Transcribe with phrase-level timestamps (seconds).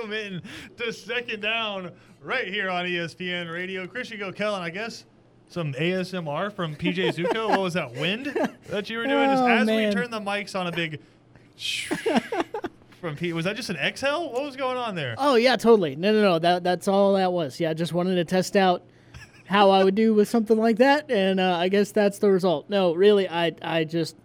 [0.00, 0.42] Welcome in
[0.78, 1.90] to second down
[2.22, 3.86] right here on ESPN Radio.
[3.86, 5.04] Christian Kellen, I guess
[5.46, 7.50] some ASMR from PJ Zuko.
[7.50, 7.92] what was that?
[7.96, 8.26] Wind
[8.68, 9.28] that you were doing?
[9.28, 9.88] Just Oh, as man.
[9.88, 11.00] we turned the mics on a big
[12.98, 13.34] from Pete.
[13.34, 14.32] Was that just an exhale?
[14.32, 15.16] What was going on there?
[15.18, 15.96] Oh yeah, totally.
[15.96, 16.38] No, no, no.
[16.38, 17.60] That that's all that was.
[17.60, 18.84] Yeah, I just wanted to test out
[19.44, 22.70] how I would do with something like that, and uh, I guess that's the result.
[22.70, 24.16] No, really, I I just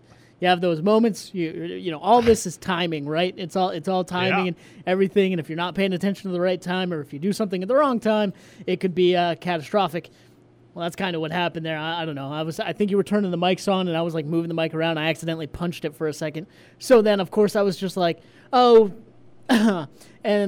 [0.46, 1.32] you have those moments.
[1.34, 3.34] You you know, all this is timing, right?
[3.36, 4.48] It's all it's all timing Yeah.
[4.50, 5.34] and everything.
[5.34, 7.62] And if you're not paying attention to the right time, or if you do something
[7.64, 8.32] at the wrong time,
[8.68, 10.10] it could be uh, catastrophic.
[10.74, 11.78] Well, that's kind of what happened there.
[11.78, 12.32] I, I don't know.
[12.32, 14.50] I was I think you were turning the mics on, and I was like moving
[14.50, 15.00] the mic around.
[15.00, 16.48] I accidentally punched it for a second.
[16.80, 18.22] So then, of course, I was just like,
[18.54, 18.92] oh.
[19.50, 19.88] and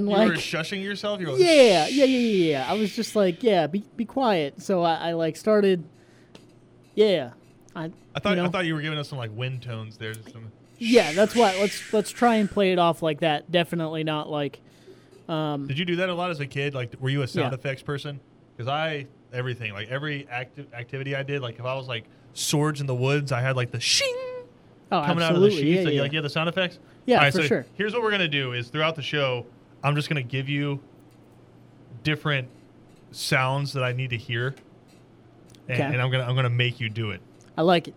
[0.09, 1.20] You like were shushing yourself.
[1.21, 2.66] You were yeah, yeah, yeah, yeah, yeah.
[2.71, 4.62] I was just like, yeah, be be quiet.
[4.62, 5.84] So I, I like started.
[6.95, 7.32] Yeah,
[7.77, 7.91] I.
[8.16, 10.13] I thought you know, I thought you were giving us some like wind tones there.
[10.13, 11.58] Some, Yeah, that's why.
[11.59, 13.51] Let's let's try and play it off like that.
[13.51, 14.60] Definitely not like.
[15.29, 16.74] Um, Did you do that a lot as a kid?
[16.74, 17.55] Like, were you a sound Yeah.
[17.55, 18.20] effects person?
[18.55, 21.41] Because I everything like every active activity I did.
[21.41, 24.16] Like if I was like swords in the woods, I had like the shing
[24.91, 25.57] oh, coming out of the absolutely.
[25.57, 25.77] sheath.
[25.77, 26.01] yeah, so yeah.
[26.01, 26.79] like you had the sound effects.
[27.05, 27.66] Yeah, right, for so sure.
[27.76, 29.46] Here's what we're gonna do: is throughout the show,
[29.84, 30.79] I'm just gonna give you
[32.04, 32.48] different
[33.12, 34.55] sounds that I need to hear,
[35.68, 35.84] and, Okay.
[35.84, 37.21] and I'm gonna I'm gonna make you do it.
[37.58, 37.96] I like it.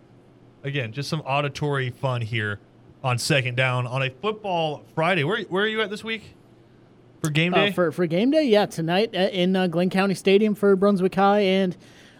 [0.63, 2.59] Again, just some auditory fun here
[3.03, 5.23] on second down on a football Friday.
[5.23, 6.35] Where where are you at this week
[7.21, 7.69] for game day?
[7.69, 11.15] Uh, for for game day, yeah, tonight uh, in uh, Glynn County Stadium for Brunswick
[11.15, 11.77] High and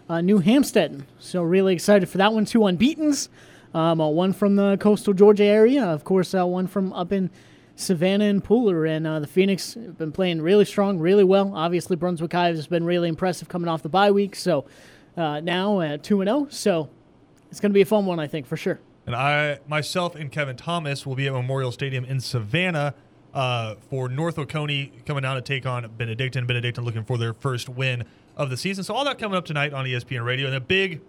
[0.08, 1.04] uh, New Hampstead.
[1.18, 2.44] So really excited for that one.
[2.44, 3.28] Two unbeaten's,
[3.74, 7.30] um, uh, one from the coastal Georgia area, of course, uh, one from up in
[7.76, 11.52] Savannah and Pooler, and uh, the Phoenix have been playing really strong, really well.
[11.54, 14.36] Obviously, Brunswick High has been really impressive coming off the bye week.
[14.36, 14.66] So
[15.16, 16.90] uh, now at two and zero, so
[17.52, 18.80] it's going to be a fun one, I think, for sure.
[19.04, 22.94] And I, myself, and Kevin Thomas will be at Memorial Stadium in Savannah
[23.34, 26.46] uh, for North Oconee coming down to take on Benedictine.
[26.46, 28.04] Benedictine looking for their first win
[28.38, 28.84] of the season.
[28.84, 31.02] So all that coming up tonight on ESPN Radio, and a big,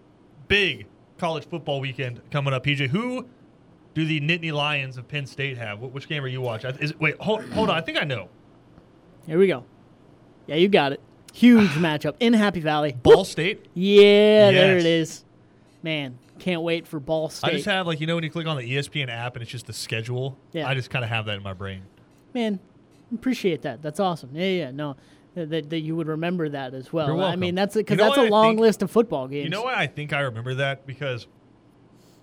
[0.50, 0.88] big
[1.18, 2.66] college football weekend coming up.
[2.66, 3.26] PJ, who
[3.94, 5.80] do the Nittany Lions of Penn State have?
[5.80, 6.76] Which game are you watching?
[6.82, 7.78] Is, wait, hold, hold on.
[7.78, 8.28] I think I know.
[9.28, 9.64] Here we go.
[10.48, 11.00] Yeah, you got it.
[11.32, 12.98] Huge matchup in Happy Valley.
[13.02, 13.66] Ball State.
[13.74, 15.24] Yeah, there it is.
[15.82, 17.48] Man, can't wait for Ball State.
[17.48, 19.52] I just have like you know when you click on the ESPN app and it's
[19.52, 20.38] just the schedule.
[20.52, 20.68] Yeah.
[20.68, 21.84] I just kind of have that in my brain.
[22.34, 22.60] Man,
[23.14, 23.82] appreciate that.
[23.82, 24.32] That's awesome.
[24.34, 24.96] Yeah, yeah, no,
[25.36, 27.08] that, that, you would remember that as well.
[27.08, 28.62] You're I mean, that's because You know that's a I long think?
[28.62, 29.46] list of football games.
[29.46, 30.86] You know why I think I remember that?
[30.86, 31.28] Because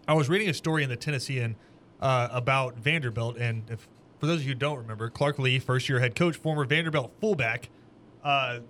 [0.09, 1.57] I was reading a story in the Tennessean
[2.01, 3.89] uh, about Vanderbilt, and if,
[4.19, 7.13] for those of you who don't remember, Clark Lea, first year head coach, former Vanderbilt
[7.21, 7.69] fullback,
[8.25, 8.61] uh,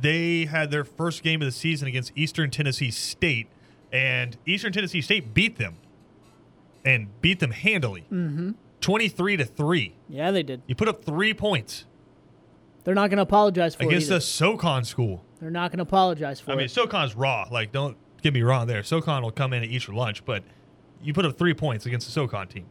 [0.00, 3.48] they had their first game of the season against Eastern Tennessee State,
[3.92, 5.76] and Eastern Tennessee State beat them
[6.84, 8.52] and beat them handily, mm-hmm.
[8.80, 9.94] twenty-three to three.
[10.08, 10.62] Yeah, they did.
[10.66, 11.84] You put up three points
[12.84, 14.12] They're not going to apologize for against it.
[14.14, 14.20] either.
[14.20, 15.24] SoCon school.
[15.40, 16.70] They're not going to apologize for I mean, it.
[16.70, 17.46] SoCon's raw.
[17.50, 18.82] Like, don't get me wrong there.
[18.82, 20.42] SoCon will come in and eat your lunch, but
[21.02, 22.66] you put up three points against the SoCon team.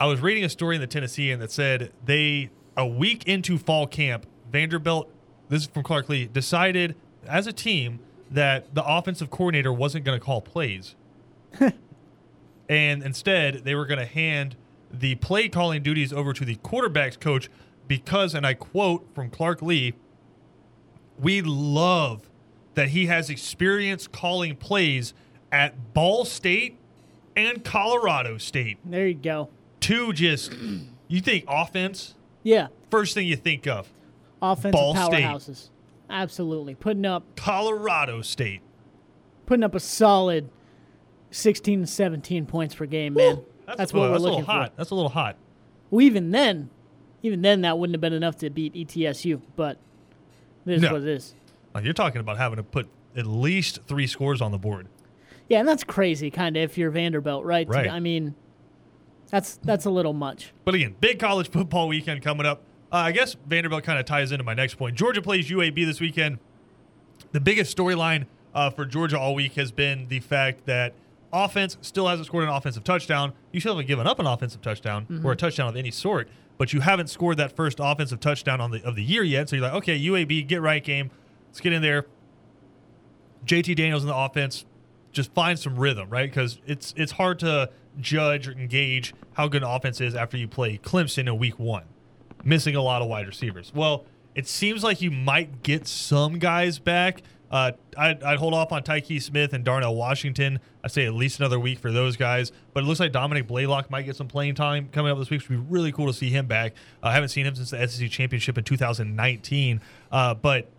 [0.00, 3.86] I was reading a story in the Tennessean that said they, a week into fall
[3.86, 5.08] camp, Vanderbilt,
[5.48, 6.96] this is from Clark Lea, decided
[7.26, 8.00] as a team
[8.32, 10.94] that the offensive coordinator wasn't going to call plays.
[12.68, 14.56] and instead, they were going to hand
[14.90, 17.50] the play calling duties over to the quarterback's coach
[17.86, 19.94] because, and I quote from Clark Lea,
[21.18, 22.28] we love
[22.74, 25.12] that he has experience calling plays
[25.50, 26.78] at Ball State
[27.36, 28.78] and Colorado State.
[28.84, 29.50] there you go.
[29.80, 30.52] Two just,
[31.08, 33.92] you think offense, Yeah, first thing you think of
[34.40, 35.70] offensive Ball State.
[36.12, 38.60] Absolutely, putting up Colorado State.
[39.46, 40.50] putting up a solid
[41.30, 43.40] 16 to 17 points per game, man.
[43.66, 44.70] That's, what well, we're that's a looking little hot.
[44.70, 44.76] for.
[44.76, 45.36] That's a little hot.
[45.90, 46.68] Well, even then,
[47.22, 49.40] even then, that wouldn't have been enough to beat ETSU.
[49.56, 49.78] But
[50.64, 51.34] this is what it is.
[51.82, 54.88] You're talking about having to put at least three scores on the board.
[55.48, 57.66] Yeah, and that's crazy, kind of, if you're Vanderbilt, right?
[57.68, 57.90] Right.
[57.90, 58.34] I mean,
[59.30, 60.52] that's that's a little much.
[60.64, 62.62] But again, big college football weekend coming up.
[62.92, 64.96] Uh, I guess Vanderbilt kind of ties into my next point.
[64.96, 66.38] Georgia plays UAB this weekend.
[67.32, 70.94] The biggest storyline uh, for Georgia all week has been the fact that
[71.32, 73.32] offense still hasn't scored an offensive touchdown.
[73.50, 76.28] You still haven't given up an offensive touchdown or a touchdown of any sort,
[76.58, 79.48] but you haven't scored that first offensive touchdown on the of the year yet.
[79.48, 81.10] So you're like, okay, UAB, get right game.
[81.48, 82.06] Let's get in there.
[83.46, 84.66] JT Daniels in the offense
[85.12, 86.28] just find some rhythm, right?
[86.28, 90.48] Because it's it's hard to judge or engage how good an offense is after you
[90.48, 91.84] play Clemson in week one,
[92.44, 93.72] missing a lot of wide receivers.
[93.74, 94.04] Well,
[94.34, 97.22] it seems like you might get some guys back.
[97.50, 100.58] Uh, I'd, I'd hold off on Tykee Smith and Darnell Washington.
[100.82, 102.50] I'd say at least another week for those guys.
[102.72, 105.42] But it looks like Dominick Blaylock might get some playing time coming up this week,
[105.42, 106.72] which would be really cool to see him back.
[107.02, 109.82] Uh, I haven't seen him since the SEC championship in 2019.
[110.10, 110.70] Uh, but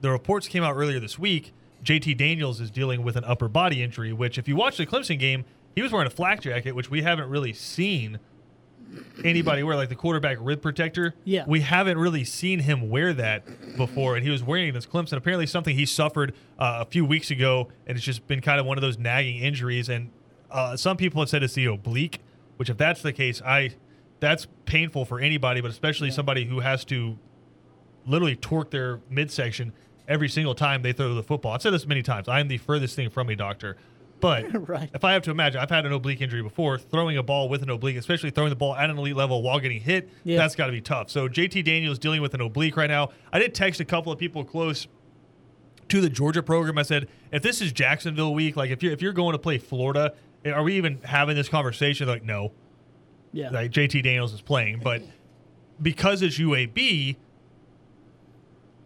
[0.00, 1.52] the reports came out earlier this week.
[1.84, 5.20] JT Daniels is dealing with an upper body injury, which, if you watch the Clemson
[5.20, 5.44] game,
[5.76, 8.18] he was wearing a flak jacket, which we haven't really seen
[9.24, 11.14] anybody wear, like the quarterback rib protector.
[11.24, 11.44] Yeah.
[11.46, 15.14] We haven't really seen him wear that before, and he was wearing this Clemson.
[15.16, 18.66] Apparently, something he suffered uh, a few weeks ago, and it's just been kind of
[18.66, 19.88] one of those nagging injuries.
[19.88, 20.10] And
[20.50, 22.20] uh, some people have said it's the oblique,
[22.56, 23.74] which, if that's the case, I
[24.20, 27.18] that's painful for anybody, but especially somebody who has to
[28.06, 29.72] literally torque their midsection
[30.08, 31.52] every single time they throw the football.
[31.52, 32.28] I've said this many times.
[32.28, 33.76] I am the furthest thing from a doctor.
[34.20, 34.90] But Right.
[34.94, 36.78] if I have to imagine, I've had an oblique injury before.
[36.78, 39.60] Throwing a ball with an oblique, especially throwing the ball at an elite level while
[39.60, 40.38] getting hit, Yeah.
[40.38, 41.10] that's got to be tough.
[41.10, 43.10] So JT Daniels dealing with an oblique right now.
[43.32, 44.86] I did text a couple of people close
[45.88, 46.78] to the Georgia program.
[46.78, 49.58] I said, if this is Jacksonville week, like if you're if you're going to play
[49.58, 50.14] Florida,
[50.44, 52.08] eh, are we even having this conversation?
[52.08, 52.52] Like, no,
[53.32, 53.50] Yeah.
[53.50, 55.02] like JT Daniels is playing, but
[55.80, 57.16] because it's UAB,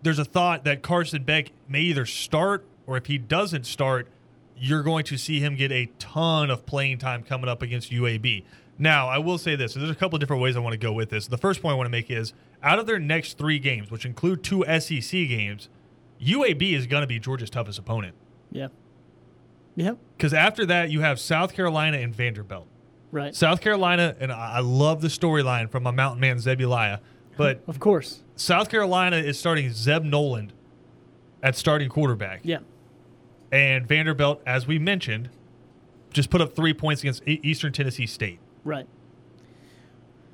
[0.02, 4.08] there's a thought that Carson Beck may either start or if he doesn't start,
[4.60, 8.44] you're going to see him get a ton of playing time coming up against UAB.
[8.78, 9.74] Now, I will say this.
[9.74, 11.26] There's a couple of different ways I want to go with this.
[11.26, 14.04] The first point I want to make is out of their next three games, which
[14.06, 15.68] include two SEC games,
[16.22, 18.14] UAB is going to be Georgia's toughest opponent.
[18.50, 18.68] yeah.
[19.76, 19.98] Yep.
[20.16, 22.66] Because after that, you have South Carolina and Vanderbilt.
[23.12, 23.34] Right.
[23.34, 26.98] South Carolina, and I I love the storyline from my mountain man Zebuliah,
[27.36, 28.22] but of course.
[28.36, 30.52] South Carolina is starting Zeb Noland
[31.42, 32.58] at starting quarterback, Yeah.
[33.52, 35.28] And Vanderbilt, as we mentioned,
[36.12, 38.38] just put up three points against Eastern Tennessee State.
[38.64, 38.86] Right.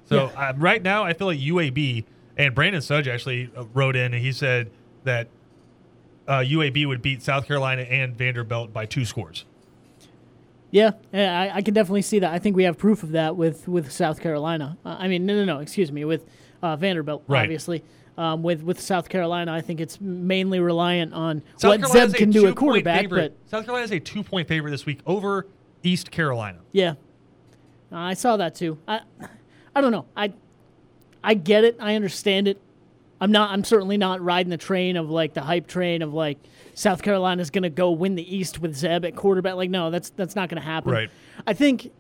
[0.07, 0.49] So Yeah.
[0.51, 2.05] uh, right now, I feel like UAB
[2.37, 4.71] and Brandon Sudge actually uh, wrote in and he said
[5.05, 5.29] that
[6.29, 9.45] uh, UAB would beat South Carolina and Vanderbilt by two scores.
[10.73, 12.33] Yeah, yeah, I, I can definitely see that.
[12.33, 14.77] I think we have proof of that with with South Carolina.
[14.85, 15.61] Uh, I mean, no, no, no.
[15.61, 16.25] Excuse me, with
[16.63, 17.43] uh, Vanderbilt, Right.
[17.43, 17.85] obviously.
[18.19, 22.19] Um, with with South Carolina, I think it's mainly reliant on South what Carolina's Zeb
[22.19, 23.03] can do at quarterback.
[23.03, 25.47] favorite- But South Carolina is a two point favorite this week over
[25.83, 26.61] East Carolina.
[26.73, 26.95] yeah,
[27.93, 28.79] Uh, I saw that too.
[28.89, 29.01] I
[29.75, 30.07] I don't know.
[30.17, 30.33] I
[31.23, 31.77] I get it.
[31.79, 32.59] I understand it.
[33.21, 33.51] I'm not.
[33.51, 36.39] I'm certainly not riding the train of like the hype train of like
[36.75, 39.57] South Carolina's going to go win the East with Zeb at quarterback.
[39.57, 40.91] Like, no, that's that's not going to happen.
[40.93, 41.11] Right.
[41.47, 41.91] I think.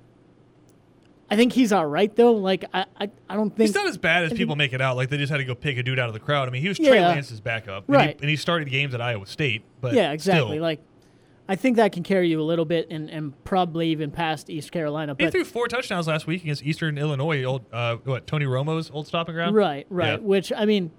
[1.29, 2.33] I think he's all right though.
[2.33, 4.97] Like, I I, I don't think He's not as bad as people make it out.
[4.97, 6.49] Like they just had to go pick a dude out of the crowd.
[6.49, 7.09] I mean, he was Trey Yeah.
[7.09, 8.21] Lance's backup, and, he, Right.
[8.21, 9.63] and he started games at Iowa State.
[9.81, 10.53] But Yeah, exactly.
[10.57, 10.63] still.
[10.63, 10.81] Like,
[11.49, 14.73] I think that can carry you a little bit, and, and probably even past East
[14.73, 15.15] Carolina.
[15.19, 17.45] he threw four touchdowns last week against Eastern Illinois.
[17.45, 18.27] Old uh, what?
[18.27, 19.55] Tony Romo's old stopping ground.
[19.55, 20.21] right, right.
[20.21, 20.27] Yeah.
[20.27, 20.91] Which I mean,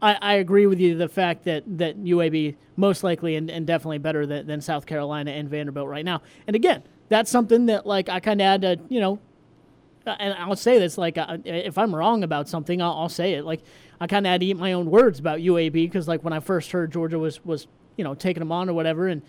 [0.00, 0.96] I, I agree with you.
[0.96, 5.30] The fact that that UAB most likely and, and definitely better than, than South Carolina
[5.30, 6.22] and Vanderbilt right now.
[6.46, 6.82] And again,
[7.12, 9.18] that's something that like I kind of had to you know.
[10.06, 13.34] uh, And I'll say this, like, uh, if I'm wrong about something, I'll, I'll say
[13.34, 13.44] it.
[13.44, 13.60] Like,
[14.00, 16.40] I kind of had to eat my own words about UAB because, like, when I
[16.40, 17.66] first heard Georgia was was,
[17.96, 19.22] you know, taking them on or whatever, and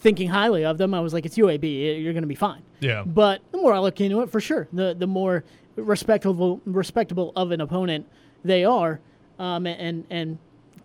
[0.00, 2.02] thinking highly of them, I was like, it's UAB.
[2.02, 2.62] You're going to be fine.
[2.80, 3.04] Yeah.
[3.06, 5.44] But the more I look into it, for sure, the the more
[5.76, 8.06] respectable respectable of an opponent
[8.44, 8.98] they are,
[9.38, 10.38] um, and and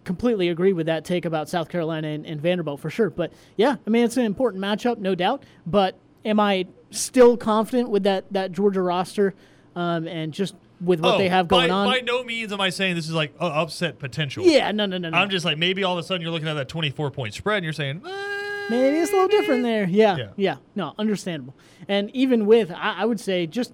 [0.04, 3.10] completely agree with that take about South Carolina and, and Vanderbilt for sure.
[3.10, 5.44] But yeah, I mean it's an important matchup, no doubt.
[5.66, 5.96] But
[6.26, 9.34] am I still confident with that that Georgia roster,
[9.76, 11.88] um, and just with what Oh, they have going by, on?
[11.88, 14.44] By no means am I saying this is like uh, upset potential.
[14.44, 15.18] yeah, no, no, no, no.
[15.18, 17.58] I'm just like maybe all of a sudden you're looking at that 24 point spread
[17.58, 19.84] and you're saying eh, Maybe it's a little different there.
[19.88, 20.30] Yeah, Yeah.
[20.38, 21.56] yeah, No, understandable.
[21.88, 23.74] And even with, I, I would say, just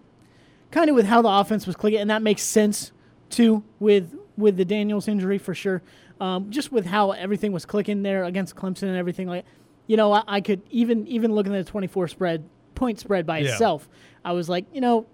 [0.71, 2.91] kind of with how the offense was clicking, and that makes sense
[3.29, 5.81] too with with the Daniels injury for sure.
[6.19, 9.45] Um, just with how everything was clicking there against Clemson and everything like,
[9.87, 12.43] you know, I, I could even even looking at the 24 spread
[12.75, 13.51] point spread by Yeah.
[13.51, 13.87] itself,
[14.23, 15.07] I was like, you know,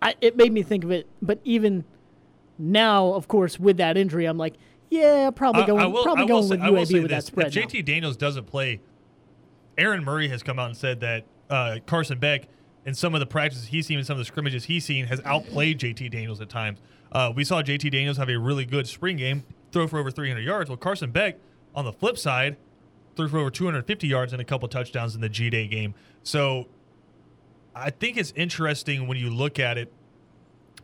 [0.00, 1.08] I, it made me think of it.
[1.20, 1.84] But even
[2.58, 4.54] now, of course, with that injury, I'm like,
[4.90, 7.48] yeah, probably going I will- probably I will going say- with UAB with that spread.
[7.48, 7.62] If now.
[7.62, 8.80] JT Daniels doesn't play,
[9.76, 12.46] Aaron Murray has come out and said that uh, Carson Beck
[12.86, 15.20] in some of the practices he's seen, in some of the scrimmages he's seen, has
[15.24, 16.80] outplayed JT Daniels at times.
[17.12, 20.40] Uh, we saw JT Daniels have a really good spring game, throw for over 300
[20.40, 20.68] yards.
[20.70, 21.36] Well, Carson Beck,
[21.74, 22.56] on the flip side,
[23.18, 25.94] threw for over 250 yards and a couple touchdowns in the G Day game.
[26.22, 26.68] So
[27.74, 29.92] I think it's interesting when you look at it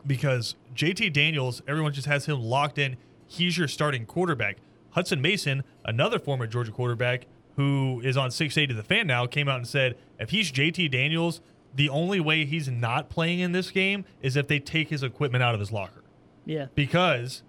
[0.05, 2.97] because JT Daniels, everyone just has him locked in.
[3.27, 4.57] He's your starting quarterback.
[4.95, 7.25] Hutson Mason, another former Georgia quarterback
[7.55, 10.91] who is on 680 to the fan now, came out and said if he's JT
[10.91, 11.41] Daniels,
[11.73, 15.43] the only way he's not playing in this game is if they take his equipment
[15.43, 16.03] out of his locker
[16.45, 16.67] yeah.
[16.75, 17.43] because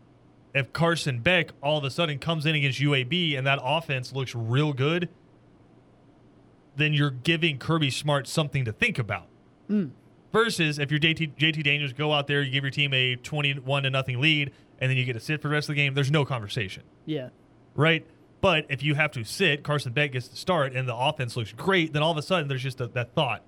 [0.57, 4.35] if Carson Beck all of a sudden comes in against UAB and that offense looks
[4.35, 5.09] real good,
[6.77, 9.27] then you're giving Kirby Smart something to think about.
[9.71, 9.91] Mm.
[10.33, 13.85] Versus if you're JT, JT Daniels, go out there, you give your team a 21
[13.85, 15.95] to nothing lead, and then you get to sit for the rest of the game,
[15.95, 17.29] there's no conversation, Yeah.
[17.75, 18.07] right?
[18.43, 21.53] But if you have to sit, Carson Beck gets to start, and the offense looks
[21.53, 23.43] great, then all of a sudden there's just a, that thought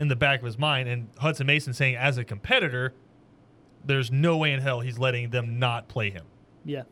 [0.00, 0.88] in the back of his mind.
[0.88, 2.94] And Hutson Mason saying, as a competitor,
[3.86, 6.24] there's no way in hell he's letting them not play him
[6.64, 6.82] Yeah.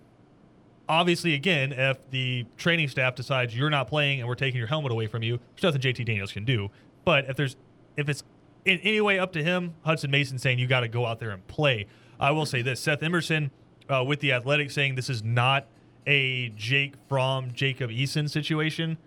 [0.88, 4.92] obviously, again, if the training staff decides you're not playing and we're taking your helmet
[4.92, 6.70] away from you, there's nothing JT Daniels can do.
[7.04, 7.56] But if there's
[7.96, 8.22] if it's
[8.64, 11.30] in any way up to him, Hutson Mason saying you got to go out there
[11.30, 11.86] and play.
[12.20, 13.50] I will say this: Seth Emerson
[13.88, 15.66] uh, with the Athletic saying this is not
[16.06, 18.98] a Jake Fromm Jacob Eason situation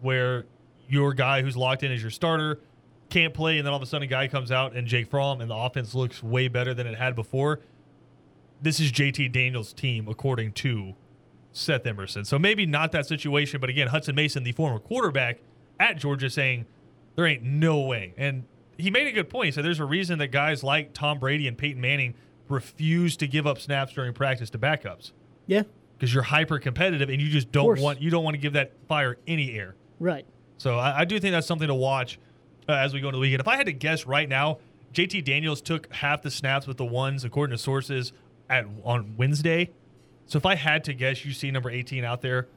[0.00, 0.46] where
[0.88, 2.58] your guy who's locked in as your starter
[3.10, 5.40] can't play, and then all of a sudden a guy comes out and Jake Fromm
[5.40, 7.60] and the offense looks way better than it had before.
[8.60, 10.94] This is JT Daniels' team, according to
[11.52, 12.24] Seth Emerson.
[12.24, 15.38] So maybe not that situation, but again, Hutson Mason, the former quarterback
[15.78, 16.66] at Georgia, saying
[17.16, 18.14] there ain't no way.
[18.16, 18.44] And
[18.76, 19.46] he made a good point.
[19.46, 22.14] He said there's a reason that guys like Tom Brady and Peyton Manning
[22.48, 25.12] refuse to give up snaps during practice to backups
[25.46, 25.62] Yeah.
[25.96, 28.72] because you're hyper competitive and you just don't want you don't want to give that
[28.88, 29.74] fire any air.
[30.00, 30.24] Right.
[30.56, 32.18] So I, I do think that's something to watch
[32.68, 33.40] uh, as we go into the weekend.
[33.40, 34.58] If I had to guess right now,
[34.92, 38.12] JT Daniels took half the snaps with the ones, according to sources,
[38.48, 39.70] at on Wednesday.
[40.26, 42.48] So if I had to guess, you see number 18 out there,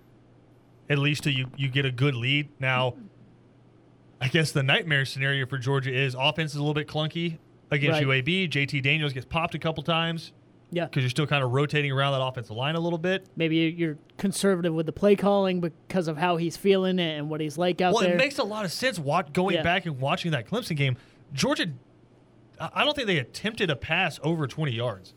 [0.89, 2.49] at least till you you get a good lead.
[2.59, 2.95] Now,
[4.19, 7.37] I guess the nightmare scenario for Georgia is offense is a little bit clunky
[7.69, 8.25] against Right.
[8.25, 8.49] UAB.
[8.49, 10.33] JT Daniels gets popped a couple times
[10.71, 10.85] Yeah.
[10.85, 13.27] because you're still kind of rotating around that offensive line a little bit.
[13.35, 17.41] Maybe you're conservative with the play calling because of how he's feeling it and what
[17.41, 18.11] he's like out Well, there.
[18.11, 18.97] Well, it makes a lot of sense.
[18.97, 19.63] Watch, going Yeah.
[19.63, 20.97] back and watching that Clemson game,
[21.33, 21.67] Georgia.
[22.59, 25.13] I don't think they attempted a pass over 20 yards.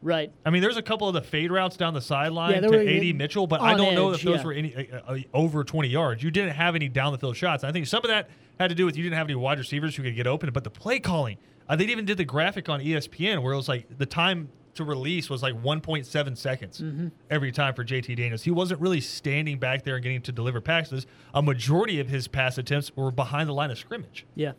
[0.00, 0.32] right.
[0.46, 3.16] I mean, there's a couple of the fade routes down the sideline Yeah, to AD
[3.16, 4.44] Mitchell, but I don't know edge, if those yeah.
[4.44, 6.22] were any uh, uh, over 20 yards.
[6.22, 7.62] You didn't have any down the field shots.
[7.64, 9.96] I think some of that had to do with you didn't have any wide receivers
[9.96, 11.36] who could get open, but the play calling.
[11.68, 14.84] Uh, they even did the graphic on ESPN where it was like the time to
[14.84, 17.08] release was like 1.7 seconds Mm-hmm.
[17.30, 18.42] every time for JT Daniels.
[18.42, 21.06] He wasn't really standing back there and getting to deliver passes.
[21.34, 24.26] A majority of his pass attempts were behind the line of scrimmage.
[24.34, 24.52] Yeah.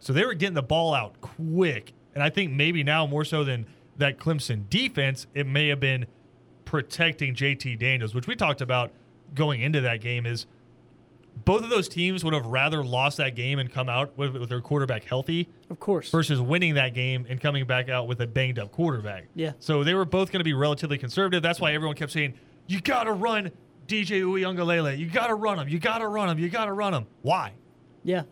[0.00, 1.92] So they were getting the ball out quick.
[2.14, 6.06] And I think maybe now more so than that Clemson defense, it may have been
[6.64, 8.92] protecting JT Daniels, which we talked about
[9.34, 10.46] going into that game is
[11.44, 14.48] both of those teams would have rather lost that game and come out with, with
[14.48, 16.10] their quarterback healthy Of course.
[16.10, 19.26] versus winning that game and coming back out with a banged up quarterback.
[19.34, 19.52] Yeah.
[19.58, 21.42] So they were both going to be relatively conservative.
[21.42, 22.34] That's why everyone kept saying,
[22.66, 23.50] you got to run
[23.86, 24.98] DJ Uiagalelei.
[24.98, 25.68] You got to run him.
[25.68, 26.38] You got to run him.
[26.38, 27.06] You got to run him.
[27.22, 27.52] Why?
[28.04, 28.22] yeah.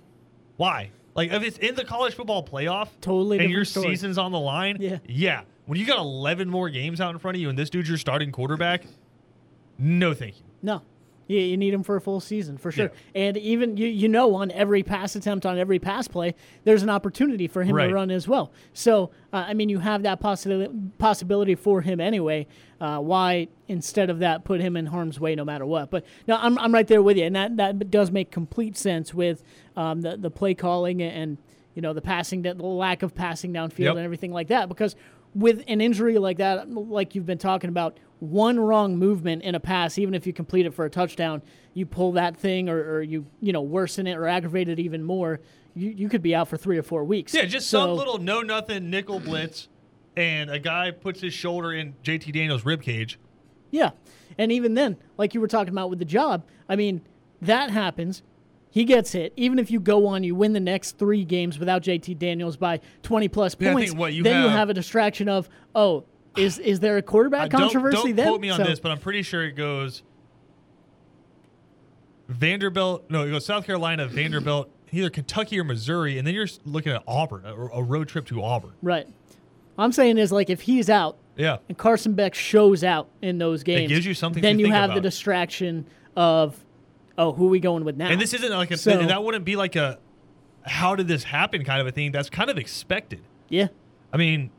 [0.57, 0.91] Why?
[1.15, 3.89] Like if it's in the college football playoff, Totally and your story.
[3.89, 4.99] season's on the line, Yeah.
[5.07, 5.43] yeah.
[5.67, 7.99] When you got 11 more games out in front of you, and this dude's your
[7.99, 8.85] starting quarterback,
[9.79, 10.45] no, thank you.
[10.63, 10.83] No.
[11.28, 12.92] You, you need him for a full season for sure.
[13.14, 16.90] And even you you know on every pass attempt on every pass play, there's an
[16.90, 17.88] opportunity for him Right.
[17.88, 18.52] to run as well.
[18.73, 22.47] So uh, I mean, you have that possibility possibility for him anyway.
[22.80, 25.90] Uh, why instead of that put him in harm's way no matter what?
[25.90, 29.12] But no, I'm I'm right there with you, and that that does make complete sense
[29.14, 29.42] with
[29.76, 31.38] um, the the play calling and
[31.75, 33.97] you know the passing the lack of passing downfield Yep.
[33.97, 34.95] and everything like that because
[35.35, 39.61] with an injury like that like you've been talking about one wrong movement in a
[39.61, 41.43] pass even if you complete it for a touchdown
[41.75, 45.03] you pull that thing or, or you you know worsen it or aggravate it even
[45.03, 45.39] more
[45.75, 48.19] you, you could be out for three or four weeks Yeah, just So- some little
[48.19, 49.69] no nothing nickel blitz,
[50.17, 53.19] and a guy puts his shoulder in JT Daniels' rib cage.
[53.71, 53.91] Yeah.
[54.39, 57.03] And even then, like you were talking about with the job, I mean,
[57.43, 58.23] that happens.
[58.71, 59.35] He gets hit.
[59.37, 62.81] Even if you go on, you win the next three games without JT Daniels by
[63.03, 63.91] 20 plus Yeah, points.
[63.91, 66.05] think what you then you have- have a distraction of, oh,
[66.37, 68.26] is is there a quarterback Uh, don't controversy don't then?
[68.28, 70.02] quote me on So- this, but I'm pretty sure it goes
[72.28, 73.11] Vanderbilt.
[73.11, 77.02] No, it goes South Carolina, Vanderbilt, either Kentucky or Missouri, and then you're looking at
[77.07, 78.73] Auburn, a, a road trip to Auburn.
[78.83, 79.07] Right.
[79.78, 81.59] I'm saying is like if he's out Yeah.
[81.69, 84.95] and Carson Beck shows out in those games, it gives you something then you have
[84.95, 86.64] the distraction of,
[87.19, 88.09] oh, who are we going with now?
[88.09, 89.99] And this isn't like a So- that wouldn't be like a
[90.62, 92.11] how did this happen kind of a thing.
[92.11, 93.21] That's kind of expected.
[93.49, 93.69] yeah,
[94.12, 94.50] I mean,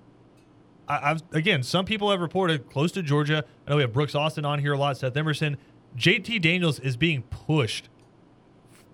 [0.88, 3.44] I, I've again, some people have reported close to Georgia.
[3.65, 5.58] I know we have Brooks Austin on here a lot, Seth Emerson.
[5.98, 7.89] JT Daniels is being pushed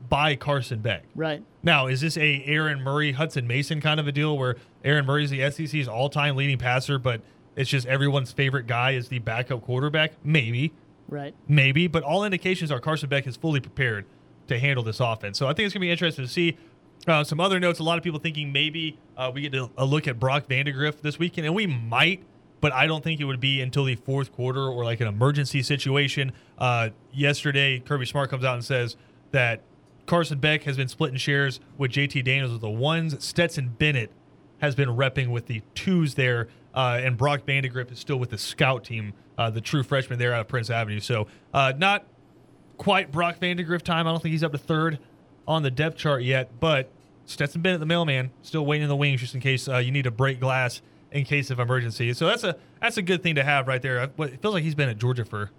[0.09, 1.03] by Carson Beck.
[1.15, 1.43] right.
[1.65, 5.23] Now, is this a Aaron Murray, Hutson Mason kind of a deal where Aaron Murray
[5.23, 7.21] is the SEC's all-time leading passer, but
[7.55, 10.13] it's just everyone's favorite guy is the backup quarterback?
[10.23, 10.73] Maybe,
[11.07, 11.33] Right.
[11.47, 14.05] maybe, but all indications are Carson Beck is fully prepared
[14.47, 15.37] to handle this offense.
[15.39, 16.57] So I think it's going to be interesting to see.
[17.07, 20.07] Uh, some other notes: a lot of people thinking maybe uh, we get a look
[20.07, 22.23] at Brock Vandagriff this weekend, and we might
[22.63, 25.61] but I don't think it would be until the fourth quarter or like an emergency
[25.61, 26.31] situation.
[26.57, 28.95] Uh, yesterday, Kirby Smart comes out and says
[29.31, 29.59] that
[30.05, 33.21] Carson Beck has been splitting shares with JT Daniels with the ones.
[33.21, 34.11] Stetson Bennett
[34.59, 38.37] has been repping with the twos there, uh, and Brock Vandagriff is still with the
[38.37, 41.01] scout team, uh, the true freshman there out of Prince Avenue.
[41.01, 42.05] So uh, not
[42.77, 44.07] quite Brock Vandagriff time.
[44.07, 44.99] I don't think he's up to third
[45.47, 46.89] on the depth chart yet, but
[47.25, 50.03] Stetson Bennett, the mailman, still waiting in the wings just in case uh, you need
[50.03, 50.81] to break glass
[51.11, 52.13] in case of emergency.
[52.13, 53.99] So that's a that's a good thing to have right there.
[54.01, 55.51] Uh, It feels like he's been at Georgia for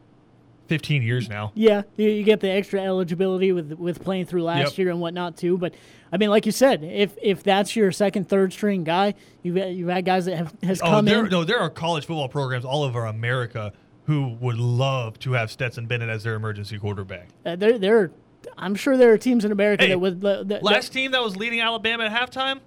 [0.69, 1.53] 15 years now.
[1.55, 4.79] Yeah, you, you get the extra eligibility with with playing through last Yep.
[4.79, 5.59] year and whatnot too.
[5.59, 5.75] But
[6.13, 9.89] I mean, like you said, if if that's your second, third string guy, you've you've
[9.89, 11.31] had guys that have has Oh, come there, in.
[11.31, 13.73] no, there are college football programs all over America
[14.07, 17.29] who would love to have Stetson Bennett as their emergency quarterback.
[17.47, 18.11] Uh, there there, are-
[18.57, 20.21] I'm sure there are teams in America Hey, that would.
[20.23, 22.61] that- that- Last team that was leading Alabama at halftime,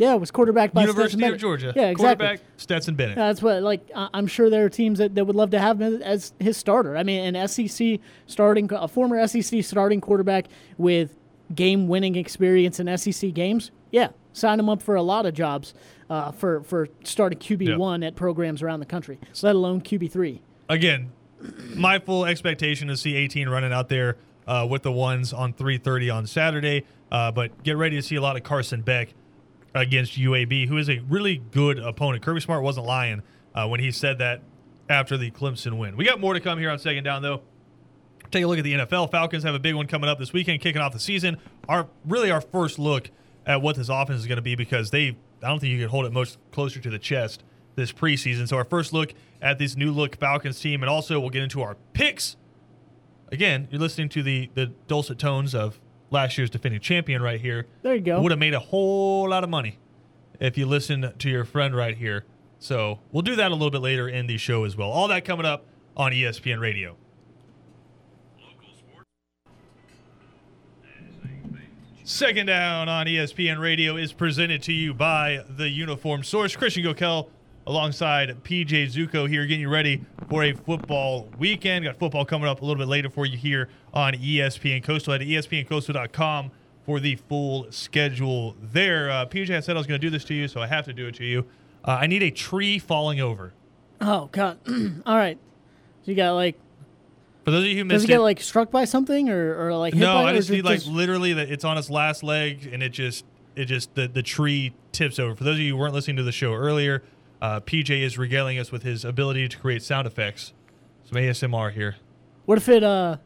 [0.00, 1.40] yeah, it was quarterback by Stetson University of Bennett.
[1.40, 1.72] Georgia.
[1.76, 2.26] Yeah, exactly.
[2.26, 3.16] Quarterback Stetson Bennett.
[3.16, 6.00] That's what like I'm sure there are teams that, that would love to have him
[6.02, 6.96] as his starter.
[6.96, 10.46] I mean, an SEC starting a former SEC starting quarterback
[10.78, 11.16] with
[11.54, 13.72] game winning experience in SEC games.
[13.90, 15.74] Yeah, sign him up for a lot of jobs
[16.08, 20.40] uh, for for starting QB one at programs around the country, let alone QB three.
[20.70, 21.10] Again,
[21.74, 24.16] my full expectation is see 18 running out there
[24.50, 26.84] uh, with the ones on 3:30 on Saturday.
[27.10, 29.14] Uh, but get ready to see a lot of Carson Beck
[29.74, 32.24] against UAB, who is a really good opponent.
[32.24, 33.22] Kirby Smart wasn't lying
[33.54, 34.42] uh, when he said that
[34.88, 35.96] after the Clemson win.
[35.96, 37.42] We got more to come here on second down, though.
[38.32, 39.10] Take a look at the NFL.
[39.12, 41.36] Falcons have a big one coming up this weekend, kicking off the season.
[41.68, 43.10] Our really our first look
[43.46, 45.90] at what this offense is going to be because they I don't think you could
[45.90, 47.44] hold it much closer to the chest
[47.76, 48.48] this preseason.
[48.48, 51.62] So our first look at this new look Falcons team, and also we'll get into
[51.62, 52.36] our picks.
[53.32, 57.66] Again, you're listening to the the dulcet tones of last year's defending champion right here.
[57.82, 58.20] There you go.
[58.20, 59.78] Would have made a whole lot of money
[60.40, 62.24] if you listened to your friend right here.
[62.58, 64.90] So we'll do that a little bit later in the show as well.
[64.90, 65.64] All that coming up
[65.96, 66.96] on ESPN Radio.
[72.04, 76.56] Second down on ESPN Radio is presented to you by the Uniform Source.
[76.56, 77.28] Christian Gokel
[77.66, 81.84] alongside PJ Zuko here, getting you ready for a football weekend.
[81.84, 85.18] Got football coming up a little bit later for you here on ESPN Coastal.
[85.18, 86.50] To espncoastal.com
[86.84, 89.10] for the full schedule there.
[89.10, 90.84] Uh, PJ, I said I was going to do this to you, so I have
[90.86, 91.46] to do it to you.
[91.84, 93.52] Uh, I need a tree falling over.
[94.00, 94.58] Oh god.
[95.06, 95.38] All right.
[96.02, 96.58] So you got like
[97.44, 99.74] For those of you who does missed get it, like struck by something or, or
[99.74, 102.68] like hit no, by I just need like literally that it's on its last leg
[102.70, 103.24] and it just
[103.56, 105.34] it just the the tree tips over.
[105.34, 107.02] For those of you who weren't listening to the show earlier,
[107.42, 110.52] uh, PJ is regaling us with his ability to create sound effects.
[111.04, 111.96] Some ASMR here.
[112.44, 113.16] what if it uh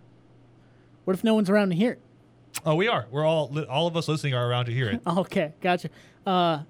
[1.05, 2.01] what if no one's around to hear it?
[2.65, 3.07] Oh, we are.
[3.11, 5.01] We're all li- all of us listening are around to hear it.
[5.07, 5.91] Okay, gotcha.
[6.27, 6.61] Uh,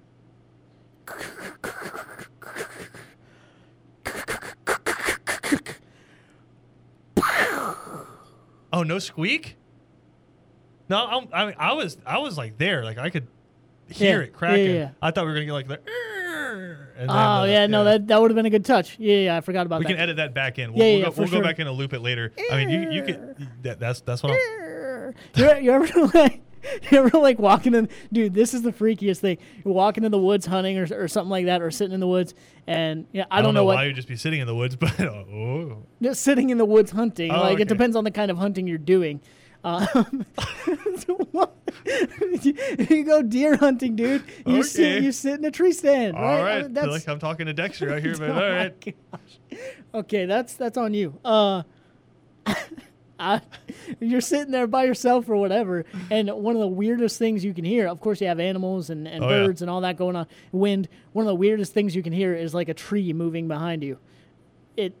[8.73, 9.55] Oh, no squeak.
[10.89, 13.27] No, I'm, I I was I was like there, like I could
[13.89, 14.65] hear Yeah, it cracking.
[14.65, 14.89] yeah, yeah.
[15.01, 15.79] I thought we were gonna get like the.
[15.79, 16.24] "Err,"
[16.55, 18.97] And then, oh uh, yeah, no, that that would have been a good touch.
[18.99, 19.89] Yeah, yeah, I forgot about we that.
[19.89, 20.73] We can edit that back in.
[20.73, 22.33] We'll, yeah, we'll, yeah, go, we'll go back in and loop it later.
[22.51, 23.49] I mean, you you could.
[23.63, 25.13] That, that's that's what I'm.
[25.35, 26.41] You're, you ever like
[26.91, 30.17] you ever like walking in dude this is the freakiest thing you're walking in the
[30.17, 32.33] woods hunting or, or something like that or sitting in the woods
[32.65, 34.75] and yeah i, I don't know, what why you'd just be sitting in the woods,
[34.79, 37.61] but oh, just sitting in the woods hunting Oh, like okay.
[37.63, 39.21] it depends on the kind of hunting you're doing
[39.63, 40.25] um,
[42.41, 46.41] you go deer hunting dude you sit you sit in a tree stand all right,
[46.41, 46.47] right.
[46.47, 48.69] I I mean, feel that's like I'm talking to Dexter out here, but Oh all
[49.11, 49.59] gosh.
[49.93, 51.19] Okay, that's that's on you.
[51.23, 51.63] Uh,
[53.17, 53.41] I,
[54.01, 57.63] you're sitting there by yourself or whatever, and one of the weirdest things you can
[57.63, 57.87] hear.
[57.87, 59.45] Of course, you have animals and, and Oh, yeah.
[59.45, 60.27] birds and all that going on.
[60.51, 60.89] Wind.
[61.13, 63.99] One of the weirdest things you can hear is like a tree moving behind you.
[64.75, 64.93] It.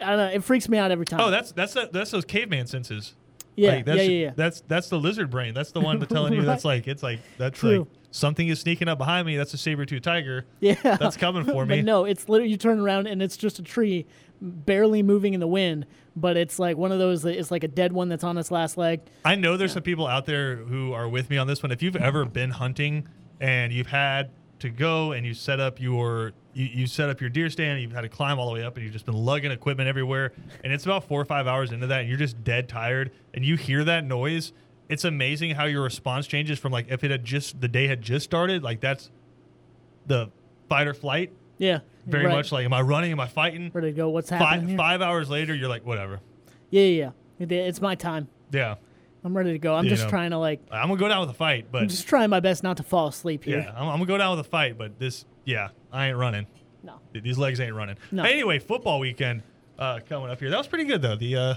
[0.00, 0.26] I don't know.
[0.28, 1.20] It freaks me out every time.
[1.20, 3.14] Oh, that's that's that, that's those caveman senses.
[3.56, 4.32] Yeah, Like, that's, yeah, yeah, yeah.
[4.36, 5.54] That's that's the lizard brain.
[5.54, 7.78] That's the one that's telling you that's like it's like that's True.
[7.80, 9.36] like something is sneaking up behind me.
[9.36, 10.46] That's a saber tooth tiger.
[10.60, 11.78] Yeah, That's coming for me.
[11.78, 14.06] But no, it's literally you turn around and it's just a tree,
[14.40, 15.86] barely moving in the wind.
[16.14, 17.22] But it's like one of those.
[17.22, 19.00] that It's like a dead one that's on its last leg.
[19.24, 21.72] I know there's some people out there who are with me on this one.
[21.72, 23.06] If you've ever been hunting
[23.40, 27.30] and you've had to go and you set up your you, you set up your
[27.30, 29.50] deer stand, you've had to climb all the way up and you've just been lugging
[29.50, 30.32] equipment everywhere,
[30.64, 33.44] and it's about four or five hours into that and you're just dead tired and
[33.44, 34.52] you hear that noise,
[34.88, 38.00] it's amazing how your response changes from like if it had just the day had
[38.00, 39.10] just started, like that's
[40.06, 40.30] the
[40.68, 41.32] fight or flight.
[41.58, 42.34] Yeah, Very right.
[42.34, 43.12] much like am I running?
[43.12, 43.70] Am I fighting?
[43.70, 44.08] Where to go?
[44.10, 44.78] What's happening Five here?
[44.78, 46.20] five hours later, you're like, whatever.
[46.70, 47.46] Yeah, yeah, yeah.
[47.58, 48.28] It's my time.
[48.52, 48.76] Yeah.
[49.24, 49.74] I'm ready to go.
[49.74, 50.10] I'm You just know.
[50.10, 50.60] trying to like.
[50.70, 52.82] I'm gonna go down with a fight, but I'm just trying my best not to
[52.84, 53.58] fall asleep here.
[53.58, 56.46] Yeah, I'm, I'm gonna go down with a fight, but this, yeah, I ain't running.
[56.82, 57.00] No.
[57.12, 57.96] These legs ain't running.
[58.12, 58.22] No.
[58.22, 59.42] Anyway, football weekend
[59.78, 60.50] uh, coming up here.
[60.50, 61.16] That was pretty good though.
[61.16, 61.54] The uh,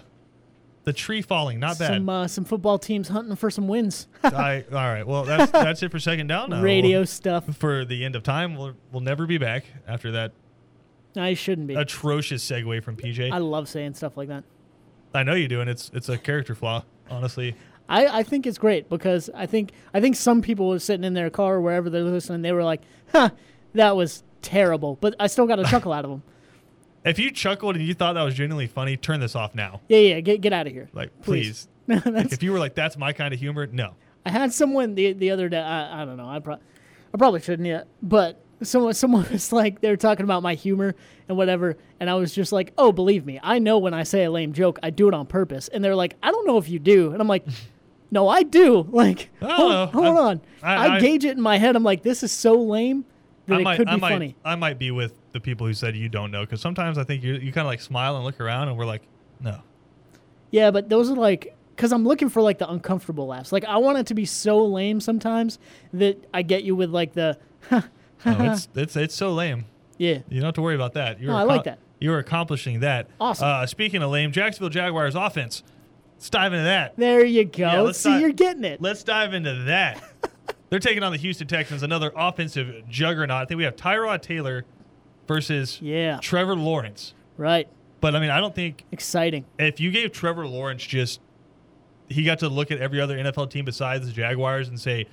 [0.86, 1.94] the tree falling, not bad.
[1.96, 4.08] Some uh, some football teams hunting for some wins.
[4.24, 5.06] I, all right.
[5.06, 6.50] Well, that's that's it for second down.
[6.52, 6.62] Now.
[6.62, 7.54] Radio stuff.
[7.58, 8.56] for the end of time.
[8.56, 10.32] We'll we'll never be back after that
[11.18, 11.76] I shouldn't be.
[11.76, 13.32] atrocious segue from PJ.
[13.32, 14.44] I love saying stuff like that.
[15.14, 16.84] I know you do, and it's it's a character flaw.
[17.10, 17.56] Honestly,
[17.90, 21.14] I, I think it's great because I think I think some people were sitting in
[21.14, 23.32] their car or wherever they're listening, they were like, "Huh,
[23.74, 26.24] that was terrible," but I still got a chuckle out of them.
[27.06, 29.82] if you chuckled and you thought that was genuinely funny, turn this off now.
[29.88, 30.90] Yeah, yeah, get get out of here.
[30.94, 31.68] Like, Please.
[31.88, 32.04] please.
[32.04, 33.94] That's- if you were like, "That's my kind of humor," no.
[34.26, 35.60] I had someone the the other day.
[35.60, 36.28] I, I don't know.
[36.30, 36.56] I, pro-
[37.14, 40.94] I probably shouldn't yet, but someone someone was like they were talking about my humor
[41.28, 44.26] and whatever, and I was just like, oh, believe me, I know when I say
[44.26, 45.68] a lame joke, I do it on purpose.
[45.70, 47.46] And they're like, I don't know if you do, and I'm like.
[48.12, 48.88] No, I do.
[48.92, 50.42] Like, I hold, hold I'm- on.
[50.64, 51.76] I- I, I- gauge it in my head.
[51.76, 53.06] I'm like, this is so lame
[53.50, 54.36] that I it might, could be I might, funny.
[54.46, 57.24] I might be with the people who said you don't know, because sometimes I think
[57.24, 59.04] you you kind of like smile and look around, and we're like,
[59.42, 59.60] no.
[60.52, 63.52] Yeah, but those are like because I'm looking for like the uncomfortable laughs.
[63.52, 65.60] Like I want it to be so lame sometimes
[65.94, 67.38] that I get you with like the,
[67.72, 67.84] no
[68.26, 69.66] it's it's it's so lame.
[69.98, 71.20] yeah, You don't have to worry about that.
[71.22, 71.80] You're No, I like that.
[72.00, 73.08] You're accomplishing that.
[73.20, 73.48] Awesome.
[73.48, 75.64] Uh, speaking of lame, Jacksonville Jaguars offense.
[76.16, 76.98] Let's dive into that.
[76.98, 77.60] there you go.
[77.64, 78.82] Yeah, let's See, not- you're getting it.
[78.82, 80.02] Let's dive into that.
[80.70, 83.42] They're taking on the Houston Texans, another offensive juggernaut.
[83.42, 84.66] I think we have Tyrod Taylor
[85.28, 87.14] versus Yeah, Trevor Lawrence.
[87.38, 87.68] right.
[88.02, 89.44] But I mean, I don't think Exciting.
[89.58, 91.20] if you gave Trevor Lawrence just
[92.08, 95.06] he got to look at every other NFL team besides the Jaguars and say,